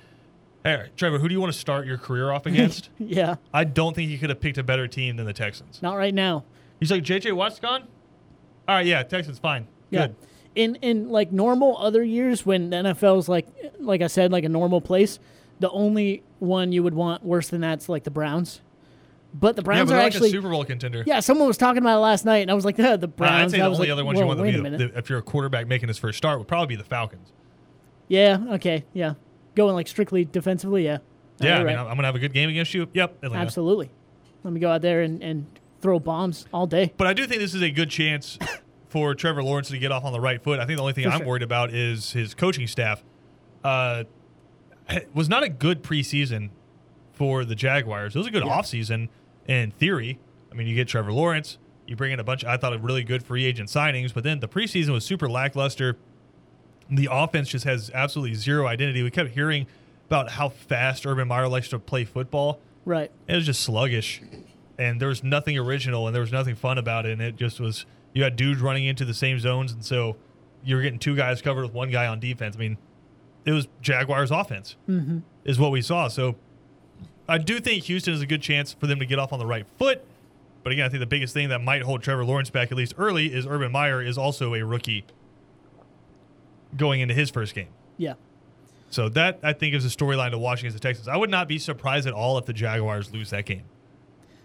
[0.63, 3.93] "Hey, Trevor, who do you want to start your career off against?" Yeah, I don't
[3.93, 5.81] think he could have picked a better team than the Texans.
[5.81, 6.45] not right now.
[6.79, 7.83] He's like, "JJ Watt's gone."
[8.69, 9.67] All right, yeah, Texans fine.
[9.89, 10.07] Yeah.
[10.07, 10.15] Good.
[10.55, 13.47] In in like normal other years when the NFL's like
[13.79, 15.19] like I said like a normal place,
[15.59, 18.61] the only one you would want worse than that's like the Browns.
[19.33, 21.03] But the Yeah, Browns but are they're actually a Super Bowl contender.
[21.05, 21.19] yeah.
[21.19, 23.53] Someone was talking about it last night, and I was like, the, the Browns.
[23.53, 25.09] I'd say the only like, other ones you want to be the, minute." the, if
[25.09, 27.31] you're a quarterback making his first start would probably be the Falcons.
[28.07, 28.39] Yeah.
[28.51, 28.85] Okay.
[28.93, 29.15] Yeah.
[29.55, 30.85] Going like strictly defensively.
[30.85, 30.97] Yeah.
[31.41, 31.77] No, Yeah, I mean, right.
[31.77, 32.87] I'm, I'm gonna have a good game against you.
[32.93, 33.43] Yep, Atlanta.
[33.43, 33.91] absolutely.
[34.43, 35.45] Let me go out there and, and
[35.81, 36.93] throw bombs all day.
[36.97, 38.39] But I do think this is a good chance
[38.89, 40.59] for Trevor Lawrence to get off on the right foot.
[40.59, 41.27] I think the only thing For I'm sure.
[41.27, 43.03] worried about is his coaching staff.
[43.63, 44.05] Uh,
[45.13, 46.49] was not a good preseason
[47.13, 48.15] for the Jaguars.
[48.15, 48.57] It was a good Yeah.
[48.59, 49.09] offseason
[49.47, 50.19] in theory.
[50.51, 52.43] I mean, you get Trevor Lawrence, you bring in a bunch.
[52.45, 55.97] I thought of really good free agent signings, but then the preseason was super lackluster.
[56.89, 59.03] The offense just has absolutely zero identity.
[59.03, 59.67] We kept hearing
[60.07, 62.59] about how fast Urban Meyer likes to play football.
[62.85, 63.11] Right.
[63.27, 64.21] It was just sluggish,
[64.79, 67.11] and there was nothing original, and there was nothing fun about it.
[67.11, 70.15] And it just was you had dudes running into the same zones, and so
[70.63, 72.55] you were getting two guys covered with one guy on defense.
[72.55, 72.77] I mean,
[73.47, 75.19] it was Jaguars' offense Mm-hmm.
[75.45, 76.07] is what we saw.
[76.07, 76.35] So
[77.27, 79.45] I do think Houston is a good chance for them to get off on the
[79.45, 80.03] right foot.
[80.63, 82.93] But again, I think the biggest thing that might hold Trevor Lawrence back at least
[82.97, 85.05] early is Urban Meyer is also a rookie
[86.75, 87.69] going into his first game.
[87.97, 88.13] Yeah.
[88.89, 91.07] So that I think is a storyline to watch against the Texans.
[91.07, 93.63] I would not be surprised at all if the Jaguars lose that game.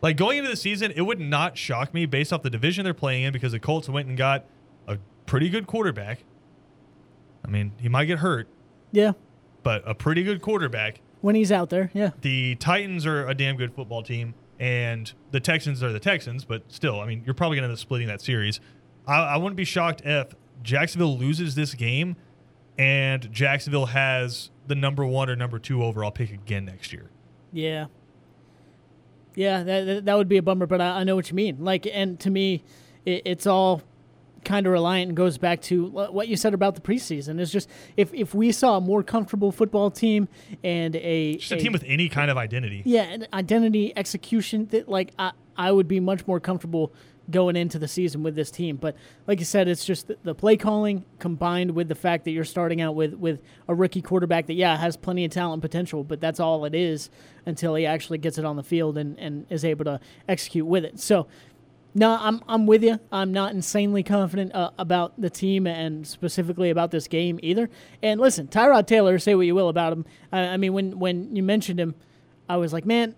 [0.00, 2.94] Like going into the season, it would not shock me based off the division they're
[2.94, 4.44] playing in because the Colts went and got
[4.88, 6.24] a pretty good quarterback.
[7.44, 8.48] I mean, he might get hurt,
[8.92, 9.12] Yeah.
[9.62, 11.00] but a pretty good quarterback.
[11.20, 11.90] When he's out there.
[11.94, 12.10] Yeah.
[12.20, 16.70] The Titans are a damn good football team, and the Texans are the Texans, but
[16.70, 18.60] still, I mean, you're probably going to end up splitting that series.
[19.06, 22.16] I, I wouldn't be shocked if Jacksonville loses this game
[22.78, 27.10] and Jacksonville has the number one or number two overall pick again next year.
[27.52, 27.86] Yeah.
[29.34, 31.64] Yeah, that, that, would be a bummer, but I, I know what you mean.
[31.64, 32.64] Like, and to me,
[33.04, 33.82] it, it's all
[34.44, 37.40] kind of reliant and goes back to what you said about the preseason.
[37.40, 40.28] It's just if, if we saw a more comfortable football team
[40.64, 42.82] and a, Just a team with any kind of identity.
[42.84, 46.92] yeah, an identity execution that like I, I would be much more comfortable
[47.30, 48.76] going into the season with this team.
[48.76, 48.96] But
[49.28, 52.44] like you said, it's just the, the play calling combined with the fact that you're
[52.44, 56.02] starting out with with a rookie quarterback that yeah has plenty of talent and potential,
[56.02, 57.10] but that's all it is
[57.46, 60.84] until he actually gets it on the field and, and is able to execute with
[60.84, 60.98] it.
[60.98, 61.28] So
[61.94, 62.98] no, I'm I'm with you.
[63.10, 67.68] I'm not insanely confident uh, about the team and specifically about this game either.
[68.02, 70.04] And listen, Tyrod Taylor, say what you will about him.
[70.32, 71.94] I, I mean, when when you mentioned him,
[72.48, 73.14] I was like, man,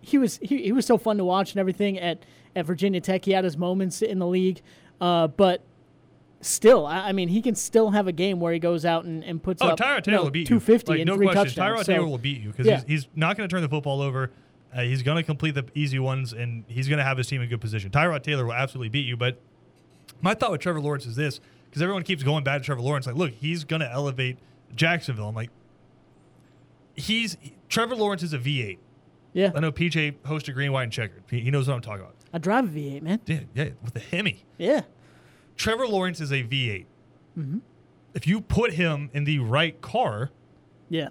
[0.00, 2.24] he was he, he was so fun to watch and everything at
[2.54, 3.24] at Virginia Tech.
[3.24, 4.60] He had his moments in the league,
[5.00, 5.64] uh, but
[6.40, 9.24] still, I, I mean, he can still have a game where he goes out and,
[9.24, 10.60] and puts Oh, up Tyrod you Taylor know, will beat you.
[10.60, 11.44] 250 Like, and no three question.
[11.46, 11.80] touchdowns.
[11.80, 12.76] Tyrod So- Taylor will beat you because Yeah.
[12.86, 14.30] he's, he's not going to turn the football over.
[14.74, 17.40] Uh, he's going to complete the easy ones, and he's going to have his team
[17.40, 17.90] in good position.
[17.90, 19.16] Tyrod Taylor will absolutely beat you.
[19.16, 19.40] But
[20.20, 23.06] my thought with Trevor Lawrence is this because everyone keeps going back to Trevor Lawrence.
[23.06, 24.38] Like, look, he's going to elevate
[24.74, 25.28] Jacksonville.
[25.28, 25.50] I'm like,
[26.94, 27.36] he's
[27.68, 28.78] Trevor Lawrence is a V8.
[29.32, 29.50] Yeah.
[29.54, 31.22] I know PJ hosted Green, White, and Checkered.
[31.28, 32.14] He, knows what I'm talking about.
[32.32, 33.20] I drive a V8, man.
[33.26, 34.44] Yeah, yeah, with the Hemi.
[34.58, 34.82] Yeah.
[35.56, 36.86] Trevor Lawrence is a V8.
[37.38, 37.58] Mm-hmm.
[38.14, 40.30] If you put him in the right car,
[40.88, 41.08] Yeah.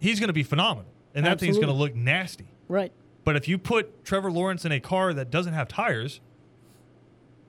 [0.00, 2.46] he's going to be phenomenal, and that thing's going to look nasty.
[2.74, 2.92] Right.
[3.24, 6.20] But if you put Trevor Lawrence in a car that doesn't have tires,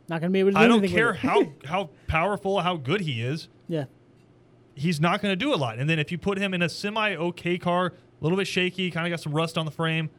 [0.07, 3.01] Not going to be able to do I don't care how how powerful, how good
[3.01, 3.47] he is.
[3.67, 3.85] yeah.
[4.77, 5.79] He's not going to do a lot.
[5.79, 8.91] And then if you put him in a semi okay car, a little bit shaky,
[8.91, 10.09] kind of got some rust on the frame,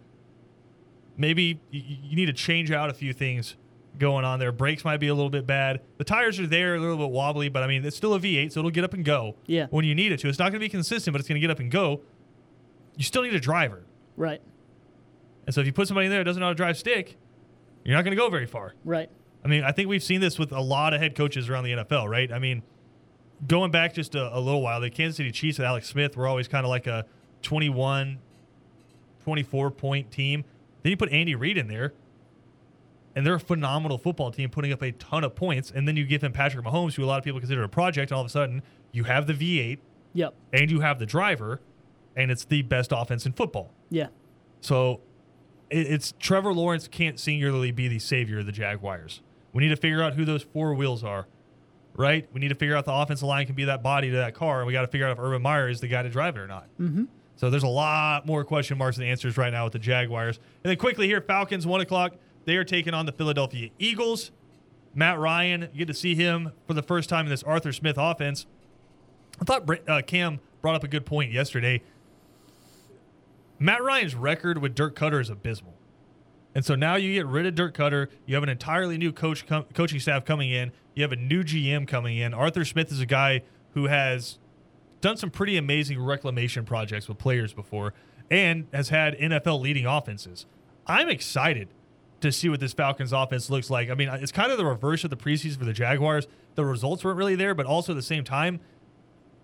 [1.16, 3.54] maybe you, you need to change out a few things
[3.98, 4.52] going on there.
[4.52, 5.80] Brakes might be a little bit bad.
[5.98, 8.50] The tires are there, a little bit wobbly, but I mean, it's still a V8,
[8.52, 9.66] so it'll get up and go Yeah.
[9.70, 10.28] when you need it to.
[10.28, 12.00] It's not going to be consistent, but it's going to get up and go.
[12.96, 13.84] You still need a driver.
[14.16, 14.40] Right.
[15.46, 17.16] And so if you put somebody in there that doesn't know how to drive stick,
[17.84, 18.74] you're not going to go very far.
[18.84, 19.08] Right.
[19.44, 21.70] I mean, I think we've seen this with a lot of head coaches around the
[21.72, 22.32] NFL, right?
[22.32, 22.62] I mean,
[23.46, 26.26] going back just a, a little while, the Kansas City Chiefs with Alex Smith were
[26.26, 27.06] always kind of like a
[27.42, 28.18] 21,
[29.22, 30.44] 24 point team.
[30.82, 31.92] Then you put Andy Reid in there,
[33.14, 35.70] and they're a phenomenal football team putting up a ton of points.
[35.70, 38.10] And then you give him Patrick Mahomes, who a lot of people consider a project,
[38.10, 39.78] and all of a sudden you have the V8
[40.14, 40.34] Yep.
[40.54, 41.60] and you have the driver,
[42.16, 43.70] and it's the best offense in football.
[43.90, 44.06] Yeah.
[44.60, 45.00] So
[45.70, 49.22] it's Trevor Lawrence can't singularly be the savior of the Jaguars.
[49.52, 51.26] We need to figure out who those four wheels are,
[51.94, 52.28] right?
[52.32, 54.58] We need to figure out the offensive line can be that body to that car,
[54.58, 56.40] and we got to figure out if Urban Meyer is the guy to drive it
[56.40, 56.66] or not.
[56.80, 57.04] Mm-hmm.
[57.36, 60.38] So there's a lot more question marks than answers right now with the Jaguars.
[60.64, 62.14] And then quickly here, Falcons one o'clock.
[62.44, 64.30] They are taking on the Philadelphia Eagles.
[64.94, 67.96] Matt Ryan, you get to see him for the first time in this Arthur Smith
[67.98, 68.46] offense.
[69.40, 71.82] I thought uh, Cam brought up a good point yesterday.
[73.58, 75.74] Matt Ryan's record with Dirk Koetter is abysmal.
[76.54, 78.08] And so now you get rid of Dirk Koetter.
[78.24, 80.72] You have an entirely new coach com- coaching staff coming in.
[80.94, 82.32] You have a new GM coming in.
[82.32, 83.42] Arthur Smith is a guy
[83.74, 84.38] who has
[85.02, 87.92] done some pretty amazing reclamation projects with players before
[88.30, 90.46] and has had NFL leading offenses.
[90.86, 91.68] I'm excited
[92.20, 93.90] to see what this Falcons offense looks like.
[93.90, 96.26] I mean, it's kind of the reverse of the preseason for the Jaguars.
[96.54, 98.60] The results weren't really there, but also at the same time,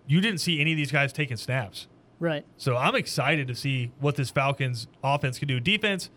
[0.06, 1.88] you didn't see any of these guys taking snaps.
[2.22, 2.46] Right.
[2.56, 5.58] So I'm excited to see what this Falcons offense can do.
[5.58, 6.08] Defense,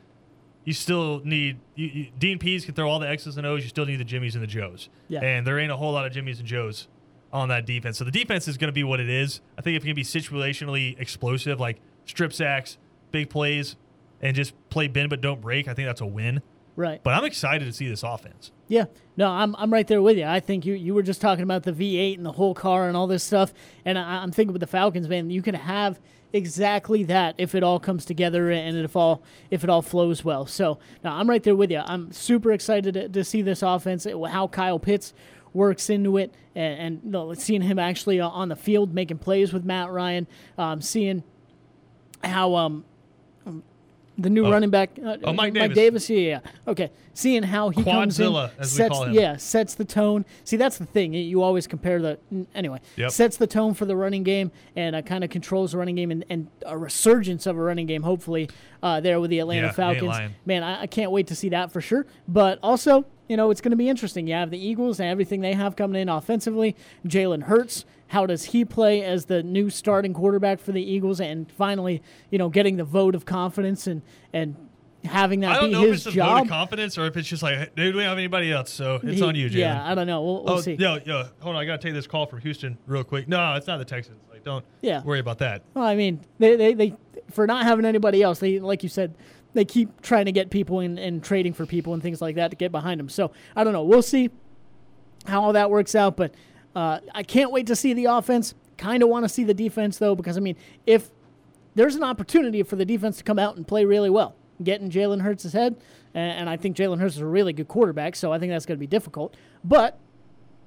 [0.63, 3.63] you still need you, you, Dean Pees can throw all the X's and O's.
[3.63, 4.89] You still need the Jimmies and the Joes.
[5.07, 5.21] Yeah.
[5.21, 6.87] And there ain't a whole lot of Jimmies and Joes
[7.33, 7.97] on that defense.
[7.97, 9.41] So the defense is going to be what it is.
[9.57, 12.77] I think if it can be situationally explosive, like strip sacks,
[13.09, 13.75] big plays,
[14.21, 16.43] and just play bend but don't break, I think that's a win.
[16.75, 17.01] Right.
[17.03, 18.51] But I'm excited to see this offense.
[18.67, 18.85] Yeah,
[19.15, 20.25] no, I'm I'm right there with you.
[20.25, 22.97] I think you you were just talking about the V8 and the whole car and
[22.97, 23.53] all this stuff,
[23.85, 25.99] and I, I'm thinking with the Falcons, man, you can have
[26.33, 30.45] exactly that if it all comes together and if all if it all flows well.
[30.45, 31.81] So, no, I'm right there with you.
[31.85, 35.13] I'm super excited to, to see this offense, how Kyle Pitts
[35.53, 39.53] works into it, and, and no, seeing him actually uh, on the field making plays
[39.53, 41.23] with Matt Ryan, um, seeing
[42.23, 42.83] how um
[44.17, 44.51] the new Oh.
[44.51, 44.91] running back.
[45.04, 46.08] Uh, Oh, Mike Mike Davis.
[46.08, 46.10] Davis.
[46.10, 46.39] Yeah, yeah.
[46.67, 46.91] Okay.
[47.13, 50.25] Seeing how he comes in, Quadzilla, as we sets yeah sets the tone.
[50.43, 51.13] See, that's the thing.
[51.13, 52.19] You always compare the
[52.54, 52.80] anyway.
[52.97, 53.12] Yep.
[53.12, 56.12] Sets the tone for the running game and uh, kind of controls the running game
[56.12, 58.04] and, and a resurgence of a running game.
[58.04, 58.49] Hopefully,
[58.84, 60.34] uh, there with the Atlanta Yeah, Falcons.
[60.45, 62.06] Man, I, I can't wait to see that for sure.
[62.28, 64.28] But also, you know, it's going to be interesting.
[64.28, 66.75] You have the Eagles and everything they have coming in offensively.
[67.08, 67.86] Jalen Hurts.
[68.15, 71.19] How does he play as the new starting quarterback for the Eagles?
[71.19, 72.01] And finally,
[72.32, 74.01] you know, getting the vote of confidence and
[74.32, 74.56] and
[75.04, 76.47] having that I don't be know if his it's a vote of job.
[76.47, 79.21] confidence or if it's just like, dude, we don't have anybody else, so it's He-
[79.21, 79.56] on you, Jalen.
[79.58, 80.23] Yeah, I don't know.
[80.23, 80.75] We'll, we'll oh, see.
[80.75, 81.62] yo, yo, hold on.
[81.62, 83.28] I got to take this call from Houston real quick.
[83.28, 84.21] No, it's not the Texans.
[84.32, 85.04] Like, don't Yeah.
[85.04, 85.63] worry about that.
[85.73, 86.95] Well, I mean, they, they, they
[87.30, 89.13] for not having anybody else, they like you said,
[89.54, 92.51] they keep trying to get people in and trading for people and things like that
[92.51, 93.10] to get behind them.
[93.10, 93.84] So I don't know.
[93.84, 94.30] We'll see
[95.28, 96.34] how all that works out, but
[96.75, 98.53] uh, I can't wait to see the offense.
[98.77, 101.09] Kind of want to see the defense though, because I mean, if
[101.75, 105.21] there's an opportunity for the defense to come out and play really well, getting Jalen
[105.21, 105.77] Hurts' head,
[106.13, 108.65] and, and I think Jalen Hurts is a really good quarterback, so I think that's
[108.65, 109.35] going to be difficult.
[109.63, 109.97] But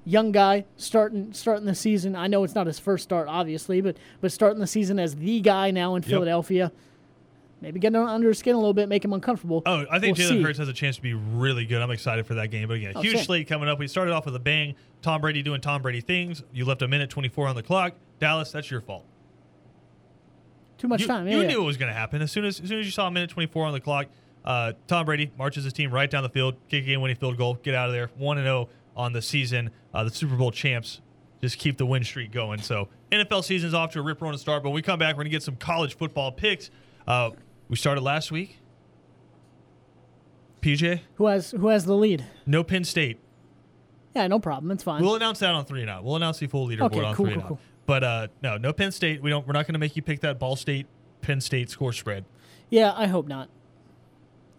[0.05, 2.15] young guy starting starting the season.
[2.15, 5.39] I know it's not his first start, obviously, but but starting the season as the
[5.41, 6.71] guy now in Philadelphia.
[7.61, 9.61] Maybe getting under his skin a little bit, make him uncomfortable.
[9.65, 10.41] Oh, I think We'll Jalen see.
[10.41, 11.81] Hurts has a chance to be really good.
[11.81, 12.67] I'm excited for that game.
[12.67, 13.79] But again, Oh, huge slate coming up.
[13.79, 14.75] We started off with a bang.
[15.01, 16.41] Tom Brady doing Tom Brady things.
[16.53, 17.93] You left a minute 24 on the clock.
[18.19, 19.05] Dallas, that's your fault.
[20.77, 21.27] Too much you, time.
[21.27, 21.47] Yeah, you yeah.
[21.47, 23.11] knew it was going to happen as soon as as soon as you saw a
[23.11, 24.07] minute 24 on the clock.
[24.45, 27.55] Uh, Tom Brady marches his team right down the field, kick a game-winning field goal,
[27.55, 29.69] get out of there, one and zero on the season.
[29.93, 31.01] Uh, the Super Bowl champs
[31.41, 32.61] just keep the win streak going.
[32.61, 34.63] So NFL season's off to a rip roaring start.
[34.63, 36.71] But when we come back, we're gonna get some college football picks.
[37.05, 37.31] Uh,
[37.69, 38.57] we started last week.
[40.61, 42.25] PJ, Who has who has the lead?
[42.45, 43.19] no Penn State.
[44.15, 44.71] Yeah, no problem.
[44.71, 45.01] It's fine.
[45.01, 46.03] We'll announce that on three and out.
[46.03, 47.47] We'll announce the full leaderboard Okay, on cool, three cool, and out.
[47.47, 47.59] cool.
[47.85, 49.21] But uh, no, no Penn State.
[49.21, 49.47] We don't.
[49.47, 50.87] We're not going to make you pick that Ball State
[51.21, 52.25] Penn State score spread.
[52.69, 53.49] Yeah, I hope not.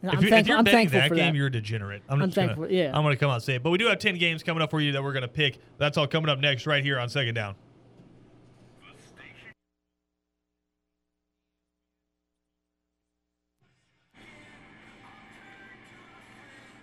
[0.02, 1.36] If, I'm, you, if thankful, you're I'm betting thankful that for game, that.
[1.36, 2.02] you're a degenerate.
[2.08, 2.96] I'm, I'm just gonna, thankful- yeah.
[2.96, 3.62] I'm going to come out and say it.
[3.62, 5.58] But we do have 10 games coming up for you that we're going to pick.
[5.76, 7.54] That's all coming up next right here on Second Down.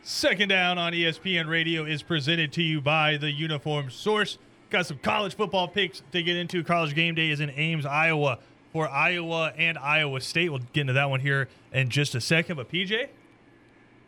[0.07, 4.37] Second Down on ESPN Radio is presented to you by the Uniform Source.
[4.69, 6.63] Got some college football picks to get into.
[6.63, 8.39] College game day is in Ames, Iowa
[8.71, 10.47] for Iowa and Iowa State.
[10.49, 12.55] We'll get into that one here in just a second.
[12.55, 13.09] But PJ,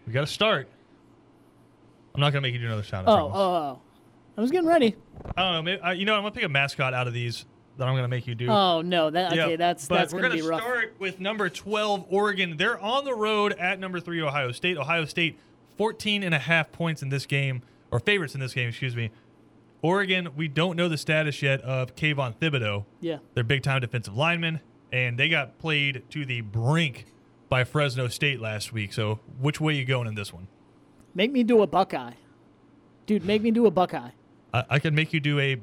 [0.07, 0.69] we got to start.
[2.15, 3.05] I'm not going to make you do another sound.
[3.09, 3.79] I Oh, oh, oh.
[4.37, 4.95] I was getting ready.
[5.35, 5.61] I don't know.
[5.63, 7.43] Maybe, uh, you know, I'm going to pick a mascot out of these
[7.75, 8.47] that I'm going to make you do.
[8.47, 10.61] Oh no, that okay, Yeah, that's but that's we're gonna gonna be rough.
[10.61, 12.55] start with number 12 Oregon.
[12.55, 14.77] They're on the road at number 3 Ohio State.
[14.77, 15.37] Ohio State
[15.79, 19.11] 14 and a half points in this game or favorites in this game, excuse me.
[19.81, 22.83] Oregon, we don't know the status yet of Kayvon Thibodeaux.
[22.99, 23.19] Yeah.
[23.33, 24.59] They're big time defensive linemen
[24.91, 27.05] and they got played to the brink
[27.47, 28.91] by Fresno State last week.
[28.91, 30.49] So, which way you going in this one?
[31.15, 32.15] Make me do a Buckeye,
[33.05, 33.23] dude.
[33.23, 34.09] Make me do a Buckeye.
[34.53, 35.61] I, I could make you do a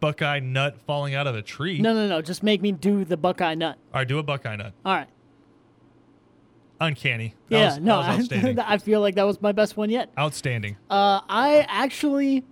[0.00, 1.78] Buckeye nut falling out of a tree.
[1.78, 2.22] No, no, no.
[2.22, 3.76] Just make me do the Buckeye nut.
[3.92, 4.72] All right, do a Buckeye nut.
[4.86, 5.08] All right.
[6.80, 7.34] Uncanny.
[7.48, 7.64] That Yeah.
[7.66, 8.58] was- no, was I, outstanding.
[8.66, 10.10] I feel like that was my best one yet.
[10.18, 10.76] outstanding.
[10.88, 12.44] Uh, I actually,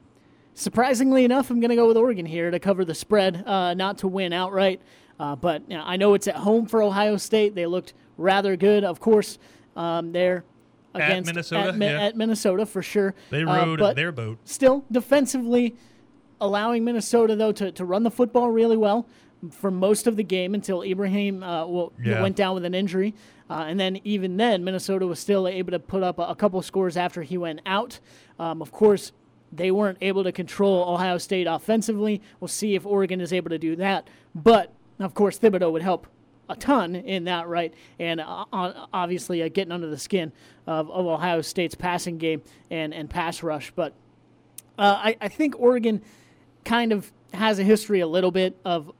[0.54, 3.98] surprisingly enough, I'm going to go with Oregon here to cover the spread, uh, not
[3.98, 4.80] to win outright.
[5.18, 7.54] Uh, but you know, I know it's at home for Ohio State.
[7.54, 9.38] They looked rather good, of course.
[9.74, 10.44] Um, they're
[10.94, 12.02] against Minnesota, at, yeah.
[12.06, 13.14] at Minnesota for sure.
[13.30, 14.38] They Uh, rode but their boat.
[14.44, 15.74] still defensively
[16.40, 19.06] allowing Minnesota though to, to run the football really well
[19.50, 22.20] for most of the game until Ibrahim uh, well, Yeah.
[22.22, 23.14] went down with an injury,
[23.48, 26.60] uh, and then even then Minnesota was still able to put up a, a couple
[26.62, 28.00] scores after he went out.
[28.38, 29.12] Um, of course,
[29.52, 32.20] they weren't able to control Ohio State offensively.
[32.40, 36.06] We'll see if Oregon is able to do that, but of course Thibodeaux would help
[36.48, 37.74] a ton in that, right?
[37.98, 40.32] And uh, obviously uh, getting under the skin
[40.66, 43.72] of, of Ohio State's passing game and, and pass rush.
[43.74, 43.94] But
[44.78, 46.02] uh, I, I think Oregon
[46.64, 48.92] kind of has a history a little bit of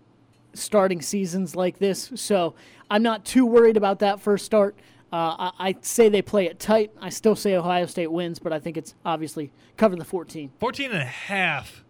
[0.55, 2.11] starting seasons like this.
[2.15, 2.55] So
[2.91, 4.77] I'm not too worried about that first start.
[5.13, 6.91] Uh, I, I say they play it tight.
[7.01, 10.51] I still say Ohio State wins, but I think it's obviously cover the 14.
[10.59, 11.85] 14 and a half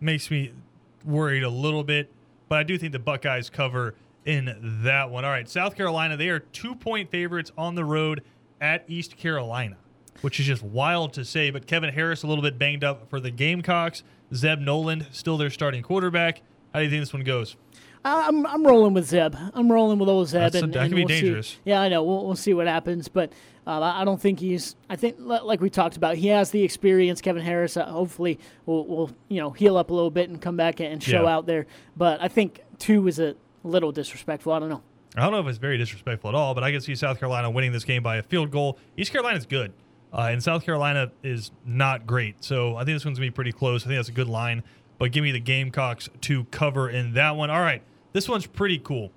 [0.00, 0.52] makes me
[1.04, 2.12] worried a little bit,
[2.48, 5.24] but I do think the Buckeyes cover in that one.
[5.24, 8.22] All right, South Carolina, they are two point favorites on the road
[8.60, 9.76] at East Carolina,
[10.20, 11.50] which is just wild to say.
[11.50, 14.02] But Kevin Harris a little bit banged up for the Gamecocks.
[14.34, 16.42] Zeb Noland still their starting quarterback.
[16.72, 17.56] How do you think this one goes?
[18.04, 19.34] I'm, I'm rolling with Zeb.
[19.54, 20.40] I'm rolling with old Zeb.
[20.40, 21.58] That's- and, that and we'll see- dangerous.
[21.64, 22.02] Yeah, I know.
[22.02, 23.32] We'll, we'll see what happens, but
[23.66, 24.74] uh, I I don't think he's.
[24.88, 27.20] I think, like we talked about, he has the experience.
[27.20, 30.56] Kevin Harris, uh, hopefully, will, will you know heal up a little bit and come
[30.56, 31.34] back and show Yeah.
[31.34, 31.66] out there.
[31.96, 33.34] But I think two is a
[33.64, 34.52] little disrespectful.
[34.52, 34.82] I don't know.
[35.16, 37.50] I don't know if it's very disrespectful at all, but I can see South Carolina
[37.50, 38.78] winning this game by a field goal.
[38.96, 39.72] East Carolina's good,
[40.12, 42.42] uh, and South Carolina is not great.
[42.42, 43.82] So I think this one's going to be pretty close.
[43.84, 44.62] I think that's a good line,
[44.98, 47.50] but give me the Gamecocks to cover in that one.
[47.50, 49.10] All right, this one's pretty cool.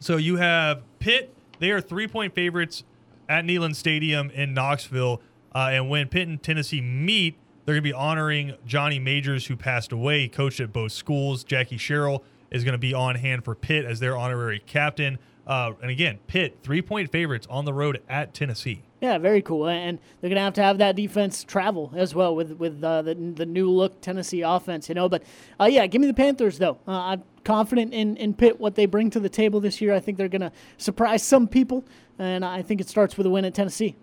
[0.00, 1.34] So you have Pitt.
[1.58, 2.84] They are three point favorites
[3.28, 5.20] at Neyland Stadium in Knoxville.
[5.54, 9.56] Uh, and when Pitt and Tennessee meet, they're going to be honoring Johnny Majors, who
[9.56, 10.22] passed away.
[10.22, 11.44] He coached at both schools.
[11.44, 15.18] Jackie Sherrill is going to be on hand for Pitt as their honorary captain.
[15.46, 18.82] Uh, and again, Pitt, three point favorites on the road at Tennessee.
[19.00, 19.68] Yeah, very cool.
[19.68, 23.14] And they're gonna have to have that defense travel as well with with uh, the
[23.14, 25.10] the new look Tennessee offense, you know.
[25.10, 25.22] But
[25.60, 26.78] uh, yeah, give me the Panthers though.
[26.88, 29.94] Uh, I'm confident in in Pitt what they bring to the table this year.
[29.94, 31.84] I think they're gonna surprise some people,
[32.18, 33.96] and I think it starts with a win at Tennessee.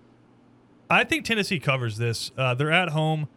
[0.90, 2.32] I think Tennessee covers this.
[2.38, 3.30] Uh, they're at home.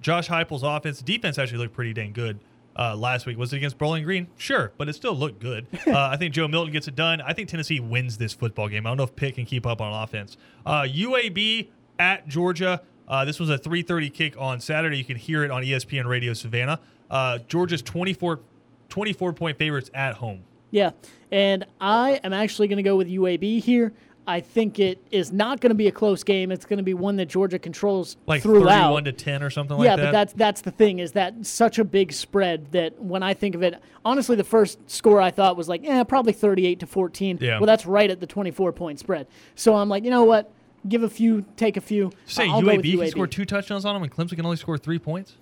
[0.00, 2.38] Josh Heupel's offense, defense actually looked pretty dang good
[2.78, 3.36] uh, last week.
[3.36, 4.28] Was it against Bowling Green?
[4.36, 5.66] Sure, but it still looked good.
[5.86, 7.20] uh, I think Joe Milton gets it done.
[7.20, 8.86] I think Tennessee wins this football game.
[8.86, 10.36] I don't know if Pitt can keep up on offense.
[10.64, 12.80] Uh, UAB at Georgia.
[13.06, 14.98] Uh, this was a 3:30 kick on Saturday.
[14.98, 16.78] You can hear it on ESPN Radio Savannah.
[17.10, 18.40] Uh, Georgia's 24,
[18.88, 20.42] 24 point favorites at home.
[20.70, 20.90] Yeah,
[21.32, 23.92] and I am actually gonna go with UAB here.
[24.28, 26.52] I think it is not going to be a close game.
[26.52, 28.82] It's going to be one that Georgia controls Like throughout.
[28.82, 29.98] 31 to 10 or something like that.
[29.98, 33.32] yeah, but that's that's the thing is that such a big spread that when I
[33.32, 36.86] think of it, honestly, the first score I thought was like, eh, probably thirty-eight to
[36.86, 37.38] fourteen.
[37.40, 37.58] Yeah.
[37.58, 39.28] Well, that's right at the twenty-four point spread.
[39.54, 40.52] So I'm like, you know what?
[40.86, 42.12] Give a few, take a few.
[42.26, 44.76] Say I'll go UAB can score two touchdowns on them, and Clemson can only score
[44.76, 45.36] three points.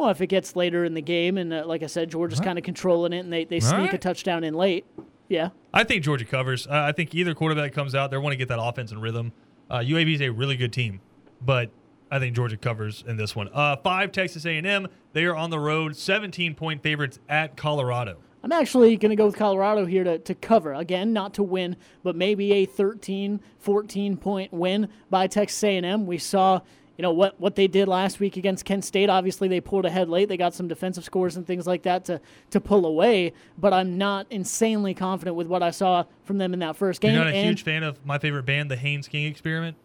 [0.00, 2.56] Well, if it gets later in the game, and uh, like I said, Georgia's kind
[2.56, 4.86] of controlling it, and they, they sneak a touchdown in late.
[5.28, 5.50] Yeah.
[5.74, 6.66] I think Georgia covers.
[6.66, 9.30] Uh, I think either quarterback comes out, they want to get that offense in rhythm.
[9.68, 11.02] Uh, UAB is a really good team,
[11.42, 11.70] but
[12.10, 13.50] I think Georgia covers in this one.
[13.52, 14.88] Uh, five Texas A&M.
[15.12, 18.16] They are on the road, 17 point favorites at Colorado.
[18.42, 20.72] I'm actually going to go with Colorado here to, to cover.
[20.72, 26.06] Again, not to win, but maybe a 13, 14 point win by Texas A&M.
[26.06, 26.62] We saw,
[27.00, 29.08] you know, what, what they did last week against Kent State.
[29.08, 30.28] Obviously, they pulled ahead late.
[30.28, 32.20] They got some defensive scores and things like that to,
[32.50, 36.58] to pull away, but I'm not insanely confident with what I saw from them in
[36.58, 37.14] that first game.
[37.14, 39.78] You're not a And huge fan of my favorite band, the Haynes King Experiment?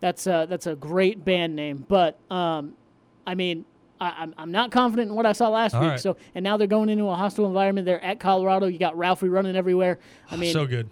[0.00, 2.74] That's a, that's a great band name, but um,
[3.26, 3.64] I mean,
[3.98, 5.92] I, I'm, I'm not confident in what I saw last All week.
[5.92, 6.00] right.
[6.00, 7.86] So, and now they're going into a hostile environment.
[7.86, 8.66] They're at Colorado.
[8.66, 9.98] You got Ralphie running everywhere.
[10.30, 10.90] I mean, so good.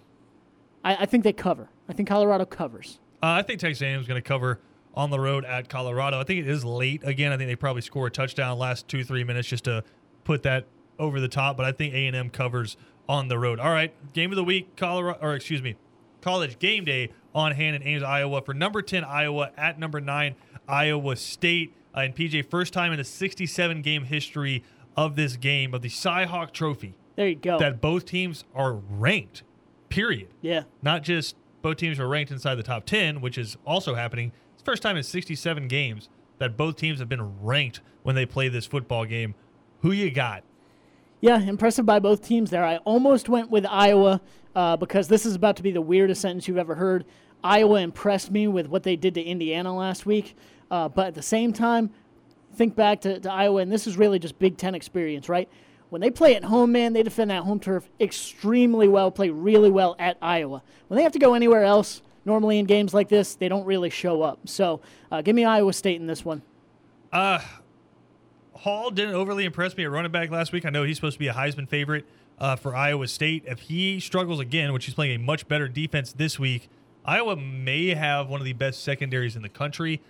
[0.83, 1.69] I, I think they cover.
[1.91, 3.01] I think Colorado covers.
[3.23, 4.61] Uh, I think Texas A&M is going to cover
[4.95, 6.21] on the road at Colorado.
[6.21, 7.33] I think it is late again.
[7.33, 9.83] I think they probably score a touchdown last two three minutes just to
[10.25, 10.67] put that
[10.99, 11.57] over the top.
[11.57, 12.77] But I think A&M covers
[13.09, 13.59] on the road.
[13.61, 15.77] All right, game of the week, Colorado, or excuse me,
[16.21, 20.37] college game day on hand in Ames, Iowa for number ten Iowa at number nine
[20.69, 21.75] Iowa State.
[21.97, 24.65] Uh, and PJ, first time in the 67 game history
[24.97, 27.57] of this game of the Cy-Hawk Trophy There you go.
[27.59, 29.45] that both teams are ranked.
[29.89, 30.63] Period yeah.
[30.83, 34.33] not just both teams are ranked inside the top 10, which is also happening.
[34.65, 36.09] First time in 67 games
[36.39, 39.35] that both teams have been ranked when they play this football game.
[39.83, 40.43] Who you got?
[41.21, 42.65] Yeah, impressive by both teams there.
[42.65, 44.23] I almost went with Iowa
[44.55, 47.05] uh, because this is about to be the weirdest sentence you've ever heard.
[47.43, 50.35] Iowa impressed me with what they did to Indiana last week,
[50.71, 51.91] uh, but at the same time,
[52.55, 55.49] think back to, to Iowa, and this is really just Big Ten experience, right?
[55.91, 59.71] When they play at home, man, they defend that home turf extremely well, play really
[59.71, 60.63] well at Iowa.
[60.89, 63.91] When they have to go anywhere else, normally in games like this, they don't really
[63.91, 64.49] show up.
[64.49, 66.43] So uh, give me Iowa State in this one.
[67.13, 67.41] Uh,
[68.55, 70.65] Hall didn't overly impress me at running back last week.
[70.65, 72.07] I know he's supposed to be a Heisman favorite
[72.39, 73.45] uh, for Iowa State.
[73.47, 76.69] If he struggles again, which he's playing a much better defense this week,
[77.05, 80.01] Iowa may have one of the best secondaries in the country.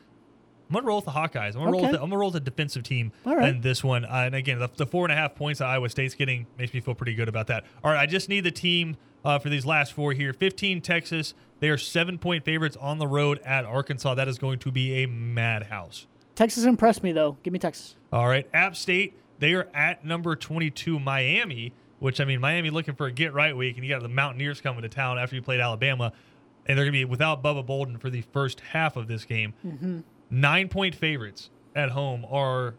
[0.69, 1.49] I'm gonna roll with the Hawkeyes.
[1.49, 1.83] I'm gonna roll.
[1.83, 3.49] With the, I'm gonna roll with the defensive team All right.
[3.49, 4.05] in this one.
[4.05, 6.73] Uh, and again, the, the four and a half points that Iowa State's getting makes
[6.73, 7.65] me feel pretty good about that.
[7.83, 10.33] All right, I just need the team uh, for these last four here.
[10.33, 11.35] 15 Texas.
[11.65, 14.17] They are seven point favorites on the road at Arkansas.
[14.17, 16.07] That is going to be a madhouse.
[16.35, 17.39] Texas impressed me, though.
[17.43, 17.97] Give me Texas.
[18.12, 19.19] All right, App State.
[19.39, 23.57] They are at number 22 Miami, which I mean Miami looking for a get right
[23.57, 26.12] week, and you got the Mountaineers coming to town after you played Alabama,
[26.67, 29.55] and they're gonna be without Bubba Bolden for the first half of this game.
[29.67, 30.01] Mm-hmm.
[30.29, 32.75] Nine point favorites at home are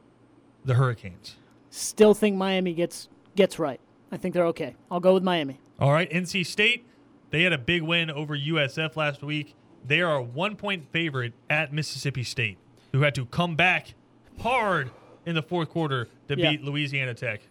[0.63, 1.37] the Hurricanes.
[1.71, 3.79] Still think Miami gets gets right.
[4.11, 4.75] I think they're okay.
[4.91, 5.59] I'll go with Miami.
[5.79, 6.85] All right, NC State.
[7.31, 9.55] They had a big win over USF last week.
[9.85, 12.57] They are a one point favorite at Mississippi State,
[12.91, 13.93] who had to come back
[14.41, 14.91] hard
[15.25, 16.51] in the fourth quarter to Yeah.
[16.51, 17.41] beat Louisiana Tech.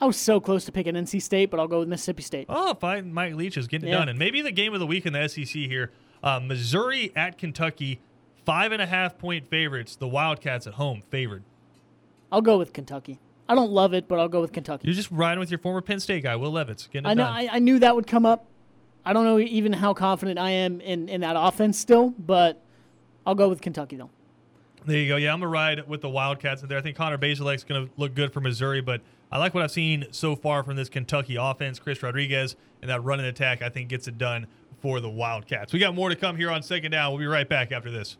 [0.00, 2.46] I was so close to picking NC State, but I'll go with Mississippi State.
[2.48, 3.12] Oh, fine.
[3.12, 4.08] Mike Leach is getting it done.
[4.08, 5.90] And maybe the game of the week in the SEC here
[6.22, 8.00] uh, Missouri at Kentucky,
[8.44, 9.96] five and a half point favorites.
[9.96, 11.42] The Wildcats at home favored.
[12.30, 13.18] I'll go with Kentucky.
[13.48, 14.86] I don't love it, but I'll go with Kentucky.
[14.86, 16.86] You're just riding with your former Penn State guy, Will Levis.
[16.92, 17.24] Getting it I know.
[17.24, 18.44] I, I knew that would come up.
[19.04, 22.62] I don't know even how confident I am in, in that offense still, but
[23.26, 24.10] I'll go with Kentucky though.
[24.86, 25.16] There you go.
[25.16, 26.78] Yeah, I'm gonna ride with the Wildcats in there.
[26.78, 30.06] I think Connor Bazelak's gonna look good for Missouri, but I like what I've seen
[30.10, 31.78] so far from this Kentucky offense.
[31.78, 34.46] Chris Rodriguez and that running attack, I think, gets it done
[34.80, 35.72] for the Wildcats.
[35.72, 37.12] We got more to come here on second down.
[37.12, 38.16] We'll be right back after this.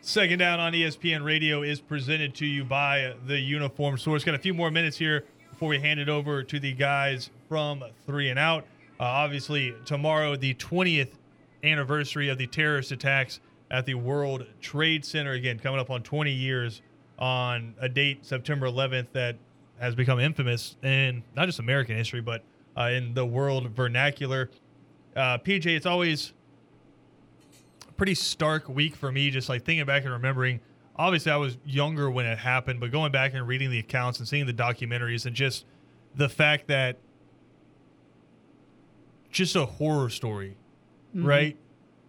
[0.00, 4.22] Second down on ESPN Radio is presented to you by the Uniform Source.
[4.22, 7.82] Got a few more minutes here before we hand it over to the guys from
[8.06, 8.64] Three and Out.
[8.98, 11.10] Uh, obviously, tomorrow, the 20th
[11.62, 13.40] anniversary of the terrorist attacks
[13.70, 15.32] at the World Trade Center.
[15.32, 16.80] Again, coming up on 20 years
[17.18, 19.36] on a date, September 11th, that
[19.78, 22.42] has become infamous in not just American history, but
[22.76, 24.50] uh, in the world vernacular.
[25.14, 26.32] Uh, PJ, it's always
[27.88, 30.60] a pretty stark week for me, just like thinking back and remembering.
[30.96, 34.26] Obviously, I was younger when it happened, but going back and reading the accounts and
[34.26, 35.66] seeing the documentaries and just
[36.14, 36.96] the fact that
[39.36, 40.56] just a horror story,
[41.14, 41.26] mm-hmm.
[41.26, 41.56] right?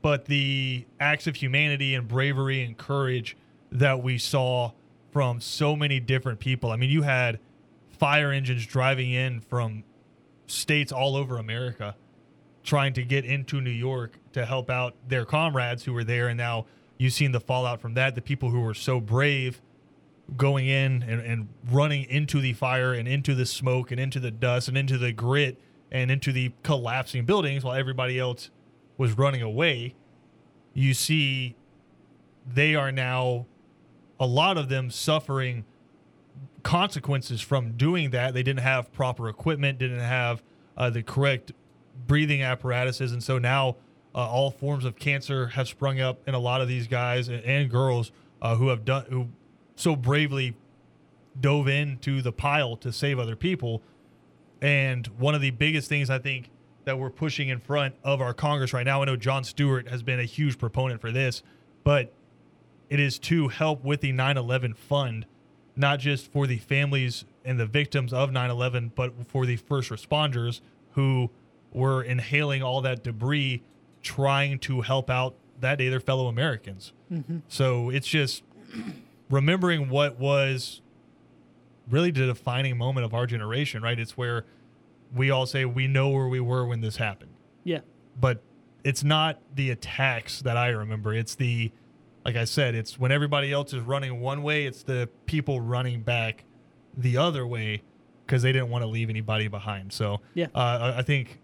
[0.02, 3.36] But the acts of humanity and bravery and courage
[3.72, 4.72] that we saw
[5.12, 6.72] from so many different people.
[6.72, 7.40] I mean, you had
[7.90, 9.84] fire engines driving in from
[10.46, 11.96] states all over America
[12.64, 16.28] trying to get into New York to help out their comrades who were there.
[16.28, 16.66] And now
[16.98, 18.16] you've seen the fallout from that.
[18.16, 19.62] The people who were so brave
[20.36, 24.32] going in and, and running into the fire and into the smoke and into the
[24.32, 25.60] dust and into the grit
[25.92, 28.50] and into the collapsing buildings while everybody else
[28.98, 29.96] was running away.
[30.74, 31.56] You see,
[32.46, 33.46] they are now,
[34.20, 35.66] a lot of them suffering
[36.64, 38.34] consequences from doing that.
[38.34, 40.44] They didn't have proper equipment, didn't have
[40.76, 41.52] uh, the correct
[42.08, 43.78] breathing apparatuses, and so now
[44.14, 47.44] uh, all forms of cancer have sprung up in a lot of these guys and,
[47.44, 48.12] and girls
[48.42, 49.28] uh, who have done who
[49.76, 50.56] so bravely
[51.40, 53.82] dove into the pile to save other people.
[54.62, 56.50] And one of the biggest things I think
[56.86, 60.04] that we're pushing in front of our Congress right now, I know Jon Stewart has
[60.04, 61.44] been a huge proponent for this,
[61.84, 62.14] but
[62.90, 65.26] it is to help with the 9 11 fund,
[65.76, 69.90] not just for the families and the victims of 9 11, but for the first
[69.90, 71.30] responders who
[71.74, 73.62] were inhaling all that debris
[74.02, 76.94] trying to help out that day their fellow Americans.
[77.12, 77.40] Mm-hmm.
[77.48, 78.44] So it's just
[79.30, 80.82] remembering what was
[81.90, 84.00] really the defining moment of our generation, right?
[84.00, 84.46] It's where
[85.14, 87.34] we all say we know where we were when this happened.
[87.64, 87.80] Yeah.
[88.20, 88.44] But
[88.84, 91.14] it's not the attacks that I remember.
[91.14, 91.72] It's the
[92.26, 96.02] like I said, it's when everybody else is running one way, it's the people running
[96.02, 96.44] back
[96.98, 97.84] the other way
[98.26, 99.94] because they didn't want to leave anybody behind.
[99.94, 101.40] So yeah, uh, I think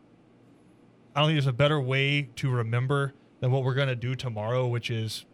[1.16, 4.68] I don't think there's a better way to remember than what we're gonna do tomorrow,
[4.68, 5.26] which is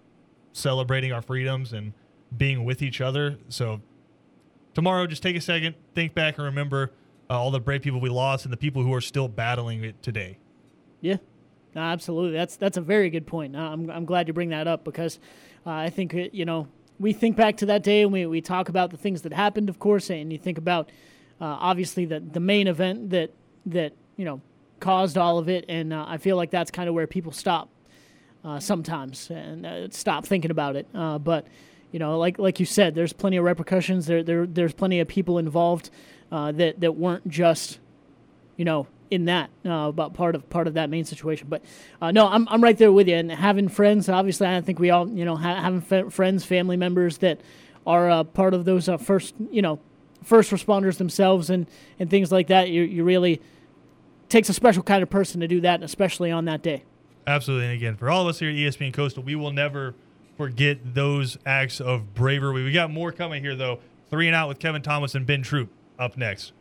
[0.53, 1.93] celebrating our freedoms and
[2.35, 3.37] being with each other.
[3.49, 3.81] So
[4.73, 6.91] tomorrow, just take a second, think back, and remember
[7.29, 10.01] uh, all the brave people we lost and the people who are still battling it
[10.01, 10.37] today.
[11.01, 11.17] Yeah,
[11.75, 12.37] absolutely.
[12.37, 13.55] That's that's a very good point.
[13.55, 15.19] I'm I'm glad you bring that up because
[15.65, 16.67] uh, I think uh, you know
[16.99, 19.69] we think back to that day and we we talk about the things that happened,
[19.69, 20.89] of course, and you think about
[21.39, 23.31] uh, obviously the the main event that
[23.67, 24.41] that you know
[24.79, 27.69] caused all of it, and uh, I feel like that's kind of where people stop
[28.43, 30.87] uh, sometimes and uh, stop thinking about it.
[30.93, 31.45] but
[31.91, 34.05] you know, like like you said, there's plenty of repercussions.
[34.05, 35.89] There there there's plenty of people involved
[36.29, 37.79] that that weren't just
[38.57, 41.47] you know in that uh, about part of part of that main situation.
[41.49, 41.63] But
[42.01, 43.15] uh, no, I'm I'm right there with you.
[43.15, 46.77] And having friends, obviously, I think we all you know ha- having f- friends, family
[46.77, 47.41] members that
[47.87, 49.79] are uh, part of those uh, first you know
[50.23, 51.67] first responders themselves and
[51.99, 52.69] and things like that.
[52.69, 53.41] You you really
[54.27, 56.83] takes a special kind of person to do that, especially on that day.
[57.25, 59.95] Absolutely, and again, for all of us here at ESPN Coastal, we will never
[60.39, 62.63] forget those acts of bravery.
[62.63, 63.79] We got more coming here though.
[64.09, 65.69] Three and out with Kevin Thomas and Ben Troop
[65.99, 66.53] up next.